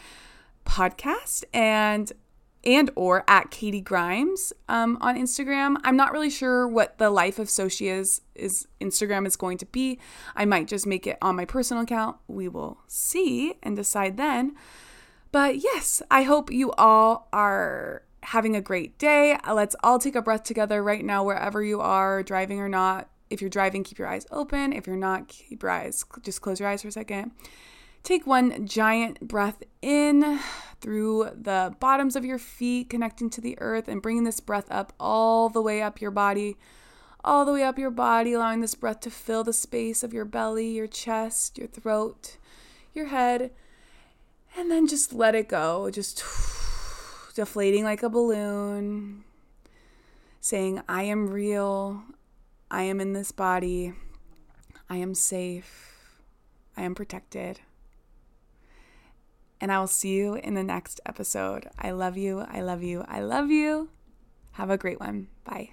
podcast 0.66 1.44
and 1.54 2.12
and 2.66 2.90
or 2.96 3.24
at 3.28 3.52
Katie 3.52 3.82
Grimes 3.82 4.52
um, 4.68 4.98
on 5.00 5.16
Instagram. 5.16 5.78
I'm 5.84 5.96
not 5.96 6.12
really 6.12 6.32
sure 6.32 6.68
what 6.68 6.98
the 6.98 7.12
life 7.12 7.38
of 7.38 7.50
So 7.50 7.70
She 7.70 7.88
is, 7.88 8.22
is 8.34 8.68
Instagram 8.82 9.28
is 9.28 9.36
going 9.36 9.60
to 9.60 9.66
be. 9.68 10.00
I 10.36 10.46
might 10.46 10.68
just 10.68 10.88
make 10.88 11.06
it 11.06 11.18
on 11.22 11.36
my 11.36 11.46
personal 11.46 11.84
account. 11.84 12.18
We 12.28 12.48
will 12.48 12.80
see 12.88 13.54
and 13.62 13.76
decide 13.76 14.18
then. 14.18 14.56
But 15.32 15.58
yes, 15.58 16.02
I 16.10 16.24
hope 16.24 16.52
you 16.52 16.72
all 16.72 17.28
are 17.32 18.02
having 18.26 18.56
a 18.56 18.62
great 18.62 18.98
day. 18.98 19.38
Let's 19.48 19.76
all 19.84 20.00
take 20.00 20.16
a 20.16 20.22
breath 20.22 20.44
together 20.44 20.84
right 20.84 21.06
now, 21.06 21.24
wherever 21.24 21.64
you 21.64 21.80
are, 21.80 22.24
driving 22.24 22.60
or 22.60 22.68
not. 22.68 23.10
If 23.30 23.40
you're 23.42 23.50
driving, 23.50 23.84
keep 23.84 23.98
your 23.98 24.08
eyes 24.08 24.26
open. 24.32 24.74
If 24.74 24.88
you're 24.88 24.96
not, 24.96 25.28
keep 25.28 25.64
your 25.64 25.72
eyes, 25.72 26.04
just 26.22 26.42
close 26.42 26.60
your 26.60 26.70
eyes 26.70 26.82
for 26.82 26.88
a 26.88 26.92
second. 26.92 27.32
Take 28.04 28.28
one 28.28 28.68
giant 28.68 29.20
breath 29.28 29.64
in 29.82 30.40
through 30.80 31.32
the 31.36 31.76
bottoms 31.80 32.16
of 32.16 32.24
your 32.24 32.38
feet, 32.38 32.90
connecting 32.90 33.30
to 33.32 33.42
the 33.42 33.58
earth, 33.60 33.88
and 33.88 34.02
bringing 34.02 34.26
this 34.26 34.40
breath 34.40 34.68
up 34.70 34.94
all 35.00 35.50
the 35.50 35.62
way 35.62 35.82
up 35.82 36.02
your 36.02 36.12
body, 36.12 36.58
all 37.24 37.46
the 37.46 37.54
way 37.54 37.64
up 37.64 37.80
your 37.80 37.90
body, 37.90 38.34
allowing 38.34 38.62
this 38.62 38.76
breath 38.76 39.00
to 39.02 39.10
fill 39.10 39.44
the 39.44 39.54
space 39.54 40.04
of 40.04 40.14
your 40.14 40.26
belly, 40.26 40.68
your 40.68 40.86
chest, 40.88 41.58
your 41.58 41.68
throat, 41.68 42.38
your 42.94 43.08
head, 43.08 43.52
and 44.56 44.70
then 44.70 44.88
just 44.88 45.12
let 45.12 45.34
it 45.34 45.50
go. 45.50 45.90
Just 45.90 46.24
deflating 47.36 47.84
like 47.84 48.02
a 48.02 48.10
balloon, 48.10 49.24
saying, 50.42 50.82
I 50.90 51.04
am 51.04 51.30
real, 51.30 52.02
I 52.72 52.84
am 52.84 53.00
in 53.00 53.14
this 53.14 53.32
body, 53.32 53.94
I 54.90 54.98
am 54.98 55.14
safe, 55.14 56.22
I 56.76 56.82
am 56.82 56.96
protected. 56.96 57.60
And 59.62 59.72
I 59.72 59.80
will 59.80 59.88
see 59.88 60.16
you 60.16 60.36
in 60.36 60.54
the 60.54 60.64
next 60.64 61.00
episode. 61.06 61.70
I 61.80 61.92
love 61.92 62.18
you. 62.18 62.40
I 62.42 62.62
love 62.62 62.84
you. 62.84 63.06
I 63.08 63.22
love 63.22 63.50
you. 63.50 63.90
Have 64.52 64.70
a 64.70 64.78
great 64.78 65.00
one. 65.00 65.28
Bye. 65.46 65.72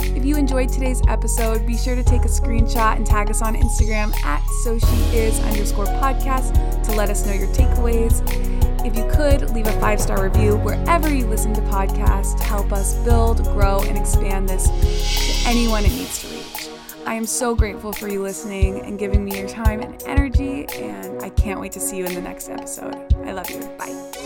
If 0.00 0.24
you 0.24 0.36
enjoyed 0.36 0.70
today's 0.70 1.02
episode, 1.08 1.66
be 1.66 1.76
sure 1.76 1.96
to 1.96 2.04
take 2.04 2.22
a 2.22 2.28
screenshot 2.28 2.96
and 2.96 3.04
tag 3.04 3.28
us 3.28 3.42
on 3.42 3.56
Instagram 3.56 4.14
at 4.24 4.42
so 4.62 4.78
she 4.78 5.16
is 5.16 5.38
underscore 5.40 5.86
podcast 5.86 6.54
to 6.84 6.92
let 6.92 7.10
us 7.10 7.26
know 7.26 7.32
your 7.32 7.48
takeaways. 7.48 8.53
If 8.84 8.96
you 8.96 9.08
could, 9.10 9.50
leave 9.50 9.66
a 9.66 9.80
five 9.80 10.00
star 10.00 10.22
review 10.22 10.56
wherever 10.58 11.12
you 11.12 11.26
listen 11.26 11.54
to 11.54 11.60
podcasts 11.62 12.36
to 12.36 12.44
help 12.44 12.72
us 12.72 12.94
build, 13.04 13.42
grow, 13.44 13.80
and 13.80 13.96
expand 13.96 14.48
this 14.48 14.68
to 14.68 15.48
anyone 15.48 15.84
it 15.84 15.92
needs 15.92 16.20
to 16.20 16.28
reach. 16.28 16.68
I 17.06 17.14
am 17.14 17.26
so 17.26 17.54
grateful 17.54 17.92
for 17.92 18.08
you 18.08 18.22
listening 18.22 18.80
and 18.80 18.98
giving 18.98 19.24
me 19.24 19.38
your 19.38 19.48
time 19.48 19.80
and 19.80 20.02
energy, 20.04 20.66
and 20.74 21.22
I 21.22 21.30
can't 21.30 21.60
wait 21.60 21.72
to 21.72 21.80
see 21.80 21.96
you 21.96 22.04
in 22.04 22.14
the 22.14 22.20
next 22.20 22.48
episode. 22.48 22.96
I 23.24 23.32
love 23.32 23.50
you. 23.50 23.60
Bye. 23.78 24.23